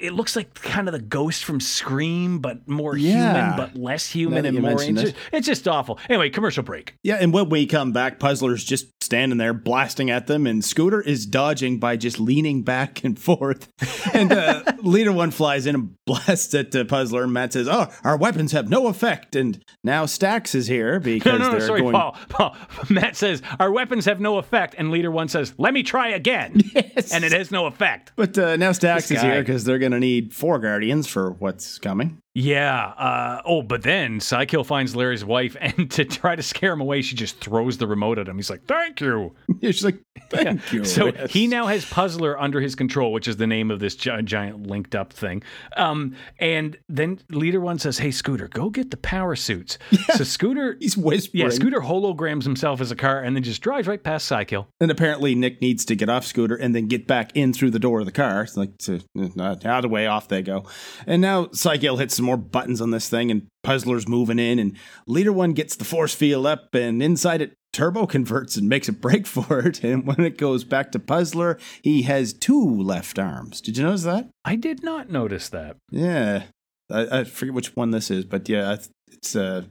it, 0.00 0.12
looks 0.12 0.36
like 0.36 0.54
kind 0.54 0.88
of 0.88 0.92
the 0.92 1.00
ghost 1.00 1.44
from 1.44 1.60
Scream, 1.60 2.38
but 2.38 2.68
more 2.68 2.96
Yeah. 2.96 3.32
human, 3.50 3.56
but 3.56 3.76
less 3.76 4.06
human 4.08 4.44
and 4.46 4.60
more. 4.60 4.82
It's 4.82 5.00
just, 5.00 5.14
it's 5.32 5.46
just 5.46 5.68
awful. 5.68 5.98
Anyway, 6.08 6.30
commercial 6.30 6.62
break. 6.62 6.94
Yeah, 7.02 7.16
and 7.20 7.32
when 7.32 7.48
we 7.48 7.66
come 7.66 7.92
back, 7.92 8.18
Puzzler's 8.18 8.64
just 8.64 8.86
standing 9.02 9.38
there 9.38 9.52
blasting 9.52 10.10
at 10.10 10.26
them, 10.26 10.46
and 10.46 10.64
Scooter 10.64 11.00
is 11.00 11.26
dodging 11.26 11.78
by 11.78 11.96
just 11.96 12.18
leaning 12.20 12.62
back 12.62 13.02
and 13.04 13.18
forth. 13.18 13.68
And 14.14 14.30
uh, 14.32 14.62
Leader 14.82 15.12
One 15.12 15.30
flies 15.30 15.64
in 15.66 15.74
and 15.74 15.94
blasts 16.06 16.52
at 16.54 16.74
uh, 16.76 16.84
Puzzler, 16.84 17.22
and 17.22 17.32
Matt 17.32 17.54
says, 17.54 17.66
"Oh, 17.66 17.90
our 18.04 18.16
weapons 18.16 18.52
have 18.52 18.68
no 18.68 18.88
effect." 18.88 19.34
And 19.36 19.62
now 19.82 20.04
Stax 20.04 20.54
is 20.54 20.66
here 20.66 21.00
because 21.00 21.32
No, 21.32 21.38
no, 21.38 21.44
no, 21.46 21.50
they're 21.52 21.66
sorry, 21.66 21.80
going. 21.80 21.94
Paul. 21.94 22.16
Paul. 22.28 22.56
Matt 22.90 23.16
says 23.16 23.40
our 23.58 23.72
weapons 23.72 24.04
have 24.04 24.20
no 24.20 24.36
effect, 24.36 24.74
and 24.76 24.90
Leader 24.90 25.10
One 25.10 25.28
says, 25.28 25.54
"Let 25.56 25.72
me 25.72 25.82
try 25.82 26.08
again," 26.08 26.60
yes. 26.74 27.12
and 27.12 27.24
it 27.24 27.32
has 27.32 27.50
no 27.50 27.64
effect. 27.66 28.12
But 28.16 28.36
uh, 28.36 28.56
now 28.56 28.72
Stax 28.72 29.10
is 29.10 29.22
here 29.22 29.40
because 29.40 29.64
they're 29.72 29.78
going 29.78 29.92
to 29.92 29.98
need 29.98 30.34
four 30.34 30.58
Guardians 30.58 31.06
for 31.06 31.32
what's 31.32 31.78
coming. 31.78 32.21
Yeah. 32.34 32.86
Uh, 32.96 33.42
oh, 33.44 33.62
but 33.62 33.82
then 33.82 34.18
Cykill 34.18 34.64
finds 34.64 34.96
Larry's 34.96 35.24
wife, 35.24 35.56
and 35.60 35.90
to 35.92 36.04
try 36.04 36.34
to 36.34 36.42
scare 36.42 36.72
him 36.72 36.80
away, 36.80 37.02
she 37.02 37.14
just 37.14 37.40
throws 37.40 37.76
the 37.78 37.86
remote 37.86 38.18
at 38.18 38.28
him. 38.28 38.36
He's 38.36 38.48
like, 38.50 38.64
"Thank 38.66 39.00
you." 39.00 39.34
She's 39.62 39.84
like, 39.84 39.98
"Thank 40.30 40.72
you." 40.72 40.84
So 40.84 41.06
Yes. 41.06 41.30
he 41.32 41.46
now 41.46 41.66
has 41.66 41.84
Puzzler 41.84 42.38
under 42.40 42.60
his 42.60 42.74
control, 42.74 43.12
which 43.12 43.28
is 43.28 43.36
the 43.36 43.46
name 43.46 43.70
of 43.70 43.80
this 43.80 43.94
gi- 43.96 44.22
giant 44.24 44.66
linked 44.66 44.94
up 44.94 45.12
thing. 45.12 45.42
Um, 45.76 46.16
and 46.38 46.78
then 46.88 47.18
Leader 47.30 47.60
One 47.60 47.78
says, 47.78 47.98
"Hey, 47.98 48.10
Scooter, 48.10 48.48
go 48.48 48.70
get 48.70 48.90
the 48.90 48.96
power 48.96 49.36
suits." 49.36 49.76
So 50.14 50.24
Scooter, 50.24 50.76
he's 50.80 50.96
whispering. 50.96 51.44
yeah, 51.44 51.50
Scooter 51.50 51.80
holograms 51.80 52.44
himself 52.44 52.80
as 52.80 52.90
a 52.90 52.96
car, 52.96 53.20
and 53.22 53.36
then 53.36 53.42
just 53.42 53.60
drives 53.60 53.86
right 53.86 54.02
past 54.02 54.30
Cykill. 54.30 54.66
And 54.80 54.90
apparently 54.90 55.34
Nick 55.34 55.60
needs 55.60 55.84
to 55.84 55.94
get 55.94 56.08
off 56.08 56.24
Scooter 56.24 56.56
and 56.56 56.74
then 56.74 56.86
get 56.88 57.06
back 57.06 57.32
in 57.34 57.52
through 57.52 57.72
the 57.72 57.78
door 57.78 58.00
of 58.00 58.06
the 58.06 58.12
car. 58.12 58.42
It's 58.42 58.56
like 58.56 58.78
to, 58.78 59.00
out 59.38 59.64
of 59.64 59.82
the 59.82 59.88
way, 59.88 60.06
off 60.06 60.28
they 60.28 60.40
go. 60.42 60.64
And 61.06 61.20
now 61.20 61.46
Cykill 61.46 61.98
hits 61.98 62.21
some 62.22 62.26
more 62.26 62.36
buttons 62.36 62.80
on 62.80 62.92
this 62.92 63.08
thing, 63.08 63.30
and 63.32 63.48
Puzzler's 63.64 64.06
moving 64.06 64.38
in, 64.38 64.58
and 64.60 64.76
Leader 65.08 65.32
One 65.32 65.52
gets 65.54 65.74
the 65.74 65.84
force 65.84 66.14
field 66.14 66.46
up, 66.46 66.72
and 66.74 67.02
inside 67.02 67.42
it, 67.42 67.54
Turbo 67.72 68.06
converts 68.06 68.56
and 68.56 68.68
makes 68.68 68.88
a 68.88 68.92
break 68.92 69.26
for 69.36 69.58
it. 69.66 69.82
And 69.82 70.06
when 70.06 70.20
it 70.20 70.38
goes 70.38 70.62
back 70.62 70.92
to 70.92 70.98
Puzzler, 71.00 71.58
he 71.82 72.02
has 72.02 72.32
two 72.32 72.64
left 72.82 73.18
arms. 73.18 73.60
Did 73.60 73.76
you 73.76 73.82
notice 73.84 74.04
that? 74.04 74.28
I 74.44 74.54
did 74.56 74.84
not 74.84 75.10
notice 75.10 75.48
that. 75.48 75.76
Yeah, 75.90 76.44
I, 76.90 77.20
I 77.20 77.24
forget 77.24 77.54
which 77.54 77.74
one 77.74 77.90
this 77.90 78.10
is, 78.10 78.24
but 78.24 78.48
yeah, 78.48 78.72
it's- 78.74 78.88
it's 79.10 79.36
uh, 79.36 79.64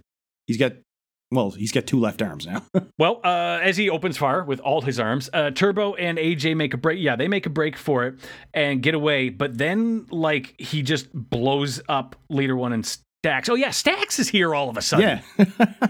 he's 0.48 0.58
got 0.58 0.74
well, 1.32 1.52
he's 1.52 1.72
got 1.72 1.88
two 1.88 2.00
left 2.00 2.22
arms 2.22 2.46
now. 2.46 2.64
Well, 2.98 3.20
uh, 3.24 3.60
as 3.64 3.78
he 3.78 3.90
opens 3.90 4.18
fire 4.18 4.44
with 4.44 4.60
all 4.60 4.82
his 4.82 5.00
arms, 5.00 5.28
uh, 5.34 5.50
Turbo 5.50 5.96
and 5.96 6.20
AJ 6.20 6.56
make 6.56 6.76
a 6.76 6.78
break. 6.78 7.00
Yeah, 7.00 7.16
they 7.16 7.28
make 7.28 7.48
a 7.48 7.50
break 7.50 7.76
for 7.76 8.06
it 8.06 8.20
and 8.54 8.84
get 8.84 8.94
away. 8.94 9.30
But 9.30 9.58
then, 9.58 10.06
like, 10.12 10.54
he 10.60 10.84
just 10.84 11.12
blows 11.12 11.82
up 11.90 12.16
Leader 12.30 12.56
One 12.56 12.74
and 12.74 12.86
Stacks. 12.86 13.50
Oh 13.50 13.56
yeah, 13.56 13.72
Stacks 13.72 14.20
is 14.20 14.30
here 14.30 14.54
all 14.54 14.70
of 14.70 14.78
a 14.78 14.84
sudden. 14.84 15.22
Yeah. 15.38 15.88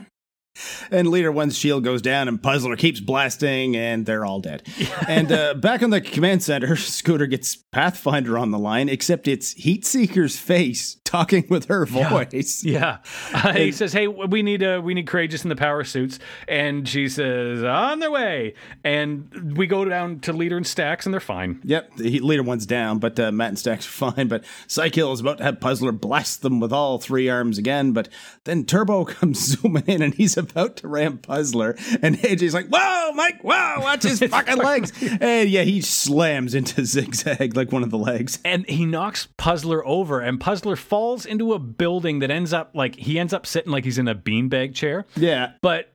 and 0.91 1.09
Leader 1.09 1.31
One's 1.31 1.57
shield 1.57 1.83
goes 1.83 2.01
down, 2.01 2.27
and 2.27 2.41
Puzzler 2.41 2.75
keeps 2.75 2.99
blasting, 2.99 3.75
and 3.75 4.05
they're 4.05 4.25
all 4.25 4.39
dead. 4.39 4.63
and 5.07 5.31
uh, 5.31 5.53
back 5.55 5.83
on 5.83 5.89
the 5.89 6.01
command 6.01 6.43
center, 6.43 6.75
Scooter 6.75 7.27
gets 7.27 7.57
Pathfinder 7.71 8.37
on 8.37 8.51
the 8.51 8.59
line, 8.59 8.89
except 8.89 9.27
it's 9.27 9.53
Heatseeker's 9.55 10.37
face 10.37 10.97
talking 11.11 11.45
with 11.49 11.65
her 11.65 11.85
voice. 11.85 12.63
Yeah, 12.71 12.99
uh, 13.33 13.53
he 13.53 13.71
says, 13.71 13.91
"Hey, 13.93 14.07
we 14.07 14.41
need 14.43 14.63
uh, 14.63 14.81
we 14.83 14.93
need 14.93 15.07
Courageous 15.07 15.43
in 15.43 15.49
the 15.49 15.55
power 15.55 15.83
suits," 15.83 16.19
and 16.47 16.87
she 16.87 17.09
says, 17.09 17.63
"On 17.63 17.99
their 17.99 18.11
way." 18.11 18.53
And 18.83 19.55
we 19.57 19.67
go 19.67 19.83
down 19.83 20.19
to 20.21 20.33
Leader 20.33 20.55
and 20.57 20.65
Stacks, 20.65 21.05
and 21.05 21.13
they're 21.13 21.19
fine. 21.19 21.59
Yep, 21.63 21.97
the 21.97 22.19
Leader 22.19 22.43
One's 22.43 22.65
down, 22.65 22.99
but 22.99 23.19
uh, 23.19 23.31
Matt 23.31 23.49
and 23.49 23.59
Stacks 23.59 23.85
are 23.85 24.11
fine. 24.11 24.27
But 24.27 24.43
Psykill 24.67 25.13
is 25.13 25.19
about 25.19 25.39
to 25.39 25.43
have 25.43 25.59
Puzzler 25.59 25.91
blast 25.91 26.41
them 26.43 26.59
with 26.59 26.71
all 26.71 26.97
three 26.99 27.27
arms 27.29 27.57
again, 27.57 27.91
but 27.91 28.07
then 28.45 28.63
Turbo 28.65 29.03
comes 29.17 29.39
zooming 29.39 29.83
in, 29.87 30.01
and 30.01 30.13
he's 30.13 30.37
about 30.37 30.77
to 30.77 30.87
ram 30.87 31.17
Puzzler, 31.17 31.75
and 32.01 32.17
AJ's 32.19 32.53
like, 32.53 32.67
"Whoa, 32.69 33.11
Mike! 33.13 33.41
Whoa! 33.43 33.79
Watch 33.81 34.03
his 34.03 34.19
fucking 34.19 34.57
legs!" 34.57 34.93
And 35.19 35.49
yeah, 35.49 35.63
he 35.63 35.81
slams 35.81 36.55
into 36.55 36.85
Zigzag 36.85 37.57
like 37.57 37.71
one 37.71 37.83
of 37.83 37.89
the 37.91 37.97
legs. 37.97 38.39
and 38.45 38.65
he 38.69 38.85
knocks 38.85 39.27
Puzzler 39.37 39.85
over, 39.85 40.21
and 40.21 40.39
Puzzler 40.39 40.75
falls 40.75 41.00
into 41.25 41.53
a 41.53 41.59
building 41.59 42.19
that 42.19 42.31
ends 42.31 42.53
up 42.53 42.71
like 42.73 42.95
he 42.95 43.19
ends 43.19 43.33
up 43.33 43.45
sitting 43.45 43.71
like 43.71 43.83
he's 43.85 43.97
in 43.97 44.07
a 44.07 44.15
beanbag 44.15 44.73
chair. 44.75 45.05
Yeah, 45.15 45.53
But 45.61 45.87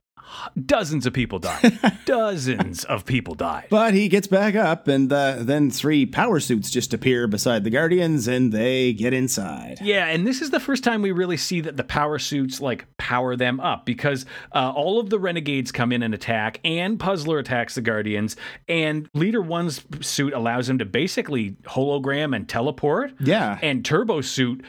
dozens 0.65 1.05
of 1.05 1.13
people 1.13 1.39
die. 1.39 1.71
dozens 2.05 2.83
of 2.83 3.05
people 3.05 3.33
die. 3.33 3.65
But 3.69 3.93
he 3.93 4.09
gets 4.09 4.27
back 4.27 4.55
up, 4.55 4.87
and 4.89 5.11
uh, 5.11 5.37
then 5.39 5.69
three 5.71 6.05
power 6.05 6.39
suits 6.41 6.69
just 6.69 6.93
appear 6.93 7.27
beside 7.27 7.63
the 7.63 7.69
Guardians, 7.69 8.27
and 8.27 8.51
they 8.51 8.91
get 8.93 9.13
inside. 9.13 9.79
Yeah, 9.81 10.07
and 10.07 10.27
this 10.27 10.41
is 10.41 10.49
the 10.49 10.59
first 10.59 10.83
time 10.83 11.01
we 11.01 11.11
really 11.11 11.37
see 11.37 11.61
that 11.61 11.77
the 11.77 11.83
power 11.85 12.19
suits 12.19 12.59
like 12.59 12.85
power 12.97 13.35
them 13.37 13.59
up 13.61 13.85
because 13.85 14.25
uh, 14.53 14.71
all 14.75 14.99
of 14.99 15.09
the 15.09 15.17
renegades 15.19 15.71
come 15.71 15.91
in 15.93 16.03
and 16.03 16.13
attack, 16.13 16.59
and 16.65 16.99
Puzzler 16.99 17.39
attacks 17.39 17.75
the 17.75 17.81
Guardians, 17.81 18.35
and 18.67 19.09
Leader 19.13 19.41
One's 19.41 19.81
suit 20.01 20.33
allows 20.33 20.67
him 20.69 20.77
to 20.79 20.85
basically 20.85 21.51
hologram 21.63 22.35
and 22.35 22.49
teleport. 22.49 23.13
Yeah. 23.19 23.59
and 23.61 23.85
Turbo 23.85 24.21
suit 24.21 24.63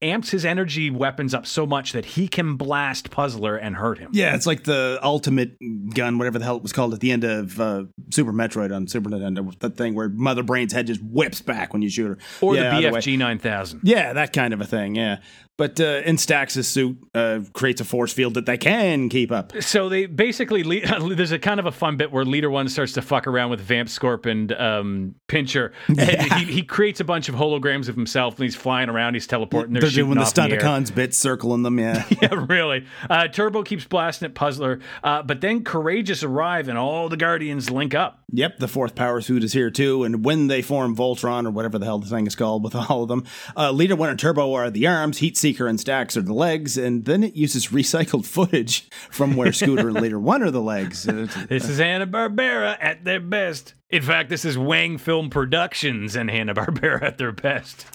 amps 0.00 0.30
his 0.30 0.44
energy 0.44 0.90
weapons 0.90 1.34
up 1.34 1.46
so 1.46 1.66
much 1.66 1.92
that 1.92 2.04
he 2.04 2.28
can 2.28 2.56
blast 2.56 3.10
Puzzler 3.10 3.56
and 3.56 3.76
hurt 3.76 3.98
him. 3.98 4.10
Yeah, 4.12 4.34
it's 4.34 4.46
like 4.46 4.64
the 4.64 4.98
ultimate 5.02 5.56
gun, 5.94 6.18
whatever 6.18 6.38
the 6.38 6.44
hell 6.44 6.56
it 6.56 6.62
was 6.62 6.72
called 6.72 6.94
at 6.94 7.00
the 7.00 7.10
end 7.10 7.24
of 7.24 7.60
uh, 7.60 7.84
Super 8.10 8.32
Metroid 8.32 8.74
on 8.74 8.86
Super 8.86 9.10
Nintendo. 9.10 9.58
That 9.58 9.76
thing 9.76 9.94
where 9.94 10.08
Mother 10.08 10.42
Brain's 10.42 10.72
head 10.72 10.86
just 10.86 11.02
whips 11.02 11.40
back 11.40 11.72
when 11.72 11.82
you 11.82 11.90
shoot 11.90 12.08
her. 12.08 12.18
Or 12.40 12.54
yeah, 12.54 12.80
the. 12.80 12.86
BFG 12.88 13.18
9000. 13.18 13.80
Yeah, 13.82 14.12
that 14.12 14.32
kind 14.32 14.54
of 14.54 14.60
a 14.60 14.66
thing. 14.66 14.94
Yeah, 14.94 15.18
but 15.58 15.78
uh, 15.80 16.02
in 16.04 16.18
Stax's 16.18 16.66
suit 16.66 16.98
uh, 17.14 17.40
creates 17.52 17.80
a 17.80 17.84
force 17.84 18.12
field 18.12 18.34
that 18.34 18.46
they 18.46 18.56
can 18.56 19.08
keep 19.08 19.30
up. 19.30 19.52
So 19.60 19.88
they 19.88 20.06
basically 20.06 20.64
le- 20.64 21.14
there's 21.14 21.32
a 21.32 21.38
kind 21.38 21.60
of 21.60 21.66
a 21.66 21.72
fun 21.72 21.96
bit 21.96 22.10
where 22.10 22.24
Leader 22.24 22.50
One 22.50 22.68
starts 22.68 22.92
to 22.94 23.02
fuck 23.02 23.26
around 23.26 23.50
with 23.50 23.60
Vamp 23.60 23.88
Scorp 23.88 24.26
and 24.26 24.52
um, 24.52 25.14
Pincher. 25.28 25.72
And 26.02 26.32
he, 26.32 26.52
he 26.52 26.62
creates 26.62 26.98
a 26.98 27.04
bunch 27.04 27.28
of 27.28 27.34
holograms 27.36 27.88
of 27.88 27.94
himself 27.94 28.34
and 28.34 28.44
he's 28.44 28.56
flying 28.56 28.88
around. 28.88 29.14
He's 29.14 29.26
teleporting. 29.32 29.72
They're, 29.72 29.88
doing 29.88 30.10
the 30.10 30.12
in 30.12 30.18
the. 30.18 30.24
Stunticons 30.24 30.94
bit, 30.94 31.14
circling 31.14 31.62
them. 31.62 31.78
Yeah. 31.78 32.04
Yeah, 32.22 32.44
really. 32.48 32.86
Uh, 33.10 33.26
Turbo 33.26 33.64
keeps 33.64 33.84
blasting 33.84 34.26
at 34.26 34.34
Puzzler, 34.34 34.78
uh, 35.02 35.22
but 35.22 35.40
then 35.40 35.64
Courageous 35.64 36.22
arrive 36.22 36.68
and 36.68 36.78
all 36.78 37.08
the 37.08 37.16
Guardians 37.16 37.68
link 37.68 37.94
up. 37.94 38.22
Yep, 38.30 38.58
the 38.58 38.68
fourth 38.68 38.94
power 38.94 39.20
suit 39.20 39.42
is 39.42 39.52
here 39.52 39.70
too, 39.70 40.04
and 40.04 40.24
when 40.24 40.46
they 40.46 40.62
form 40.62 40.94
Voltron 40.94 41.46
or 41.46 41.50
whatever 41.50 41.78
the 41.78 41.84
hell 41.84 41.98
the 41.98 42.06
thing 42.06 42.26
is 42.26 42.36
called 42.36 42.62
with 42.62 42.74
all 42.90 43.02
of 43.02 43.08
them, 43.08 43.24
uh, 43.56 43.72
Leader 43.72 43.96
One 43.96 44.10
and 44.10 44.18
Turbo 44.18 44.52
are 44.54 44.70
the 44.70 44.86
arms, 44.86 45.18
Heat 45.18 45.36
Seeker 45.36 45.66
and 45.66 45.80
Stacks 45.80 46.16
are 46.16 46.22
the 46.22 46.34
legs, 46.34 46.78
and 46.78 47.06
then 47.06 47.24
it 47.24 47.34
uses 47.34 47.68
recycled 47.68 48.26
footage 48.26 48.88
from 49.10 49.34
where 49.34 49.52
Scooter 49.52 49.88
and 49.88 50.00
Leader 50.00 50.20
One 50.20 50.42
are 50.42 50.50
the 50.50 50.60
legs. 50.60 51.08
This 51.48 51.68
is 51.68 51.78
Hanna 51.78 52.06
Barbera 52.06 52.76
at 52.80 53.04
their 53.04 53.20
best. 53.20 53.74
In 53.90 54.02
fact, 54.02 54.28
this 54.28 54.44
is 54.44 54.56
Wang 54.56 54.96
Film 54.98 55.28
Productions 55.28 56.14
and 56.14 56.30
Hanna 56.30 56.54
Barbera 56.54 57.02
at 57.02 57.18
their 57.18 57.32
best. 57.32 57.86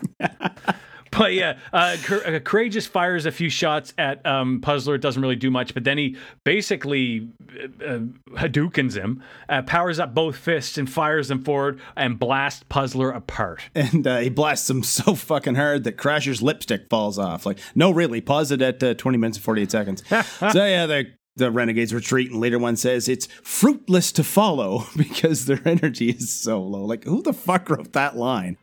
But 1.18 1.34
yeah, 1.34 1.58
uh, 1.74 1.98
Cour- 2.04 2.26
uh, 2.28 2.40
Courageous 2.40 2.88
fires 2.88 3.26
a 3.26 3.32
few 3.32 3.50
shots 3.50 3.94
at 3.98 4.26
um, 4.26 4.62
Puzzler. 4.62 4.96
It 4.96 5.02
doesn't 5.02 5.22
really 5.22 5.36
do 5.36 5.52
much, 5.52 5.74
but 5.74 5.84
then 5.84 5.98
he 5.98 6.18
basically 6.44 7.30
uh, 7.60 7.86
uh, 7.86 8.00
Hadoukens 8.32 8.96
him, 8.96 9.24
uh, 9.50 9.62
powers 9.64 10.00
up 10.00 10.14
both 10.14 10.36
fists 10.38 10.78
and 10.78 10.90
fires 10.90 11.28
them 11.28 11.44
forward 11.44 11.80
and 11.96 12.20
blasts 12.20 12.64
Puzzler 12.70 13.12
apart. 13.12 13.62
and 13.76 14.06
uh, 14.06 14.20
he 14.20 14.30
blasts 14.30 14.68
them 14.68 14.84
so 14.98 15.16
fucking 15.16 15.56
hard 15.56 15.84
that 15.84 15.98
Crasher's 15.98 16.42
lipstick 16.42 16.90
falls 16.90 17.18
off. 17.20 17.46
Like, 17.46 17.60
no, 17.76 17.92
really, 17.92 18.22
pause 18.22 18.52
it 18.52 18.62
at 18.62 18.82
uh, 18.84 18.94
20 18.94 19.18
minutes 19.18 19.38
and 19.38 19.44
48 19.46 19.72
seconds. 19.72 20.04
so 20.10 20.66
yeah, 20.66 20.86
the 20.86 21.06
the 21.36 21.52
renegades 21.52 21.94
retreat, 21.94 22.32
and 22.32 22.40
later 22.42 22.58
one 22.58 22.76
says 22.76 23.08
it's 23.08 23.28
fruitless 23.44 24.12
to 24.12 24.24
follow 24.24 24.86
because 24.98 25.46
their 25.46 25.62
energy 25.66 26.10
is 26.10 26.34
so 26.34 26.62
low. 26.62 26.84
Like, 26.84 27.04
who 27.04 27.22
the 27.22 27.34
fuck 27.34 27.70
wrote 27.70 27.94
that 27.94 28.18
line? 28.18 28.58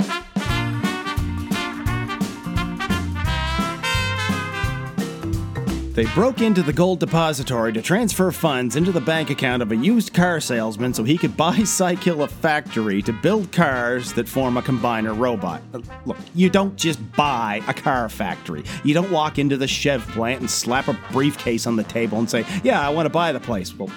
They 5.95 6.07
broke 6.07 6.41
into 6.41 6.61
the 6.61 6.73
gold 6.73 6.99
depository 6.99 7.73
to 7.73 7.81
transfer 7.81 8.33
funds 8.33 8.75
into 8.75 8.91
the 8.91 9.01
bank 9.01 9.31
account 9.31 9.63
of 9.63 9.71
a 9.71 9.77
used 9.77 10.13
car 10.13 10.41
salesman 10.41 10.93
so 10.93 11.05
he 11.05 11.17
could 11.17 11.37
buy 11.37 11.57
Cykill 11.59 12.25
a 12.25 12.27
factory 12.27 13.01
to 13.03 13.13
build 13.13 13.53
cars 13.53 14.13
that 14.15 14.29
form 14.29 14.57
a 14.57 14.63
combiner 14.63 15.17
robot. 15.17 15.63
Uh, 15.73 15.83
Look, 16.05 16.17
you 16.35 16.51
don't 16.51 16.75
just 16.75 16.99
buy 17.13 17.63
a 17.69 17.75
car 17.75 18.09
factory. 18.09 18.65
You 18.83 18.93
don't 18.93 19.13
walk 19.13 19.39
into 19.39 19.57
the 19.57 19.69
Chev 19.69 20.05
plant 20.09 20.41
and 20.41 20.51
slap 20.51 20.89
a 20.89 20.99
briefcase 21.13 21.65
on 21.65 21.77
the 21.77 21.85
table 21.85 22.19
and 22.19 22.29
say, 22.29 22.45
Yeah, 22.65 22.85
I 22.85 22.89
want 22.89 23.07
to 23.07 23.11
buy 23.11 23.31
the 23.31 23.39
place. 23.39 23.73
Well, 23.73 23.89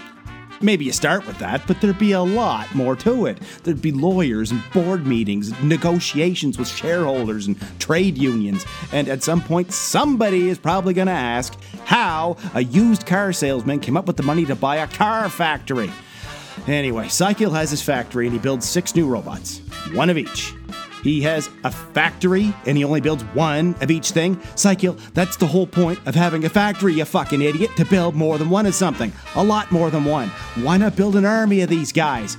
Maybe 0.61 0.85
you 0.85 0.91
start 0.91 1.27
with 1.27 1.37
that, 1.39 1.67
but 1.67 1.79
there'd 1.81 1.99
be 1.99 2.13
a 2.13 2.21
lot 2.21 2.73
more 2.73 2.95
to 2.97 3.27
it. 3.27 3.39
There'd 3.63 3.81
be 3.81 3.91
lawyers 3.91 4.51
and 4.51 4.61
board 4.73 5.05
meetings, 5.05 5.51
negotiations 5.61 6.57
with 6.57 6.67
shareholders 6.67 7.47
and 7.47 7.57
trade 7.79 8.17
unions, 8.17 8.65
and 8.91 9.07
at 9.07 9.23
some 9.23 9.41
point, 9.41 9.71
somebody 9.71 10.49
is 10.49 10.57
probably 10.57 10.93
going 10.93 11.07
to 11.07 11.13
ask 11.13 11.59
how 11.85 12.37
a 12.55 12.63
used 12.63 13.05
car 13.05 13.31
salesman 13.33 13.79
came 13.79 13.95
up 13.95 14.07
with 14.07 14.17
the 14.17 14.23
money 14.23 14.45
to 14.45 14.55
buy 14.55 14.77
a 14.77 14.87
car 14.87 15.29
factory. 15.29 15.91
Anyway, 16.65 17.05
Cykill 17.05 17.53
has 17.53 17.69
his 17.69 17.81
factory 17.81 18.25
and 18.25 18.33
he 18.33 18.39
builds 18.39 18.67
six 18.67 18.95
new 18.95 19.07
robots, 19.07 19.59
one 19.93 20.09
of 20.09 20.17
each. 20.17 20.53
He 21.03 21.21
has 21.21 21.49
a 21.63 21.71
factory 21.71 22.53
and 22.65 22.77
he 22.77 22.83
only 22.83 23.01
builds 23.01 23.23
one 23.23 23.75
of 23.81 23.91
each 23.91 24.11
thing. 24.11 24.41
Cycle, 24.55 24.97
that's 25.13 25.37
the 25.37 25.47
whole 25.47 25.67
point 25.67 25.99
of 26.05 26.15
having 26.15 26.43
a 26.45 26.49
factory, 26.49 26.93
you 26.93 27.05
fucking 27.05 27.41
idiot, 27.41 27.71
to 27.77 27.85
build 27.85 28.15
more 28.15 28.37
than 28.37 28.49
one 28.49 28.65
of 28.65 28.75
something. 28.75 29.11
A 29.35 29.43
lot 29.43 29.71
more 29.71 29.89
than 29.89 30.05
one. 30.05 30.29
Why 30.55 30.77
not 30.77 30.95
build 30.95 31.15
an 31.15 31.25
army 31.25 31.61
of 31.61 31.69
these 31.69 31.91
guys? 31.91 32.37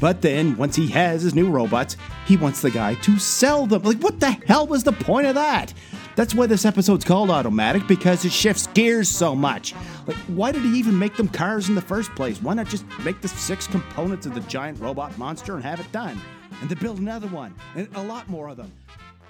But 0.00 0.22
then, 0.22 0.56
once 0.56 0.76
he 0.76 0.88
has 0.88 1.22
his 1.22 1.34
new 1.34 1.50
robots, 1.50 1.98
he 2.26 2.38
wants 2.38 2.62
the 2.62 2.70
guy 2.70 2.94
to 2.94 3.18
sell 3.18 3.66
them. 3.66 3.82
Like, 3.82 3.98
what 3.98 4.18
the 4.18 4.30
hell 4.30 4.66
was 4.66 4.82
the 4.82 4.92
point 4.92 5.26
of 5.26 5.34
that? 5.34 5.74
That's 6.16 6.34
why 6.34 6.46
this 6.46 6.64
episode's 6.64 7.04
called 7.04 7.30
Automatic, 7.30 7.86
because 7.86 8.24
it 8.24 8.32
shifts 8.32 8.66
gears 8.68 9.10
so 9.10 9.36
much. 9.36 9.74
Like, 10.06 10.16
why 10.28 10.52
did 10.52 10.62
he 10.62 10.78
even 10.78 10.98
make 10.98 11.16
them 11.16 11.28
cars 11.28 11.68
in 11.68 11.74
the 11.74 11.82
first 11.82 12.14
place? 12.14 12.40
Why 12.40 12.54
not 12.54 12.66
just 12.66 12.86
make 13.04 13.20
the 13.20 13.28
six 13.28 13.66
components 13.66 14.24
of 14.24 14.34
the 14.34 14.40
giant 14.40 14.80
robot 14.80 15.16
monster 15.18 15.54
and 15.54 15.62
have 15.62 15.80
it 15.80 15.92
done? 15.92 16.18
And 16.60 16.68
to 16.68 16.76
build 16.76 16.98
another 16.98 17.28
one, 17.28 17.54
and 17.74 17.88
a 17.94 18.02
lot 18.02 18.28
more 18.28 18.48
of 18.48 18.56
them. 18.56 18.70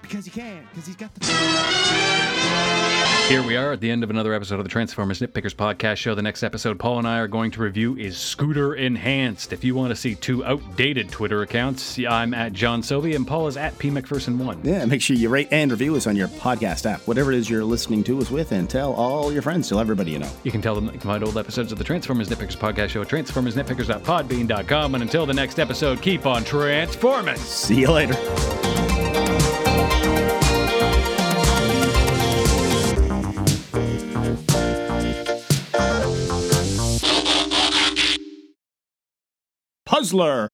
Because 0.01 0.25
he 0.25 0.31
can, 0.31 0.67
because 0.71 0.87
he's 0.87 0.95
got 0.95 1.13
the. 1.15 1.25
Here 3.27 3.41
we 3.41 3.55
are 3.55 3.71
at 3.71 3.79
the 3.79 3.89
end 3.89 4.03
of 4.03 4.09
another 4.09 4.33
episode 4.33 4.55
of 4.59 4.65
the 4.65 4.69
Transformers 4.69 5.21
Nitpickers 5.21 5.55
podcast 5.55 5.95
show. 5.97 6.15
The 6.15 6.21
next 6.21 6.43
episode 6.43 6.77
Paul 6.77 6.97
and 6.99 7.07
I 7.07 7.19
are 7.19 7.29
going 7.29 7.51
to 7.51 7.61
review 7.61 7.95
is 7.95 8.17
Scooter 8.17 8.75
Enhanced. 8.75 9.53
If 9.53 9.63
you 9.63 9.73
want 9.73 9.91
to 9.91 9.95
see 9.95 10.15
two 10.15 10.43
outdated 10.43 11.09
Twitter 11.09 11.41
accounts, 11.41 11.97
I'm 11.97 12.33
at 12.33 12.51
John 12.51 12.81
Sovey 12.81 13.15
and 13.15 13.25
Paul 13.25 13.47
is 13.47 13.55
at 13.55 13.77
P 13.77 13.89
McPherson1. 13.89 14.65
Yeah, 14.65 14.83
make 14.83 15.01
sure 15.01 15.15
you 15.15 15.29
rate 15.29 15.47
and 15.51 15.71
review 15.71 15.95
us 15.95 16.07
on 16.07 16.17
your 16.17 16.27
podcast 16.27 16.85
app, 16.85 17.07
whatever 17.07 17.31
it 17.31 17.37
is 17.37 17.49
you're 17.49 17.63
listening 17.63 18.03
to 18.03 18.19
us 18.19 18.29
with, 18.29 18.51
and 18.51 18.69
tell 18.69 18.91
all 18.93 19.31
your 19.31 19.41
friends, 19.41 19.69
tell 19.69 19.79
everybody 19.79 20.11
you 20.11 20.19
know. 20.19 20.31
You 20.43 20.51
can 20.51 20.61
tell 20.61 20.75
them 20.75 20.85
that 20.87 20.93
you 20.93 20.99
can 20.99 21.09
find 21.09 21.23
old 21.23 21.37
episodes 21.37 21.71
of 21.71 21.77
the 21.77 21.85
Transformers 21.85 22.27
Nitpickers 22.27 22.57
podcast 22.57 22.89
show 22.89 23.01
at 23.01 23.07
transformersnitpickers.podbean.com. 23.07 24.93
And 24.95 25.03
until 25.03 25.25
the 25.25 25.33
next 25.33 25.57
episode, 25.57 26.01
keep 26.01 26.25
on 26.25 26.43
transforming. 26.43 27.37
See 27.37 27.79
you 27.79 27.91
later. 27.91 28.60
Puzzler, 40.01 40.49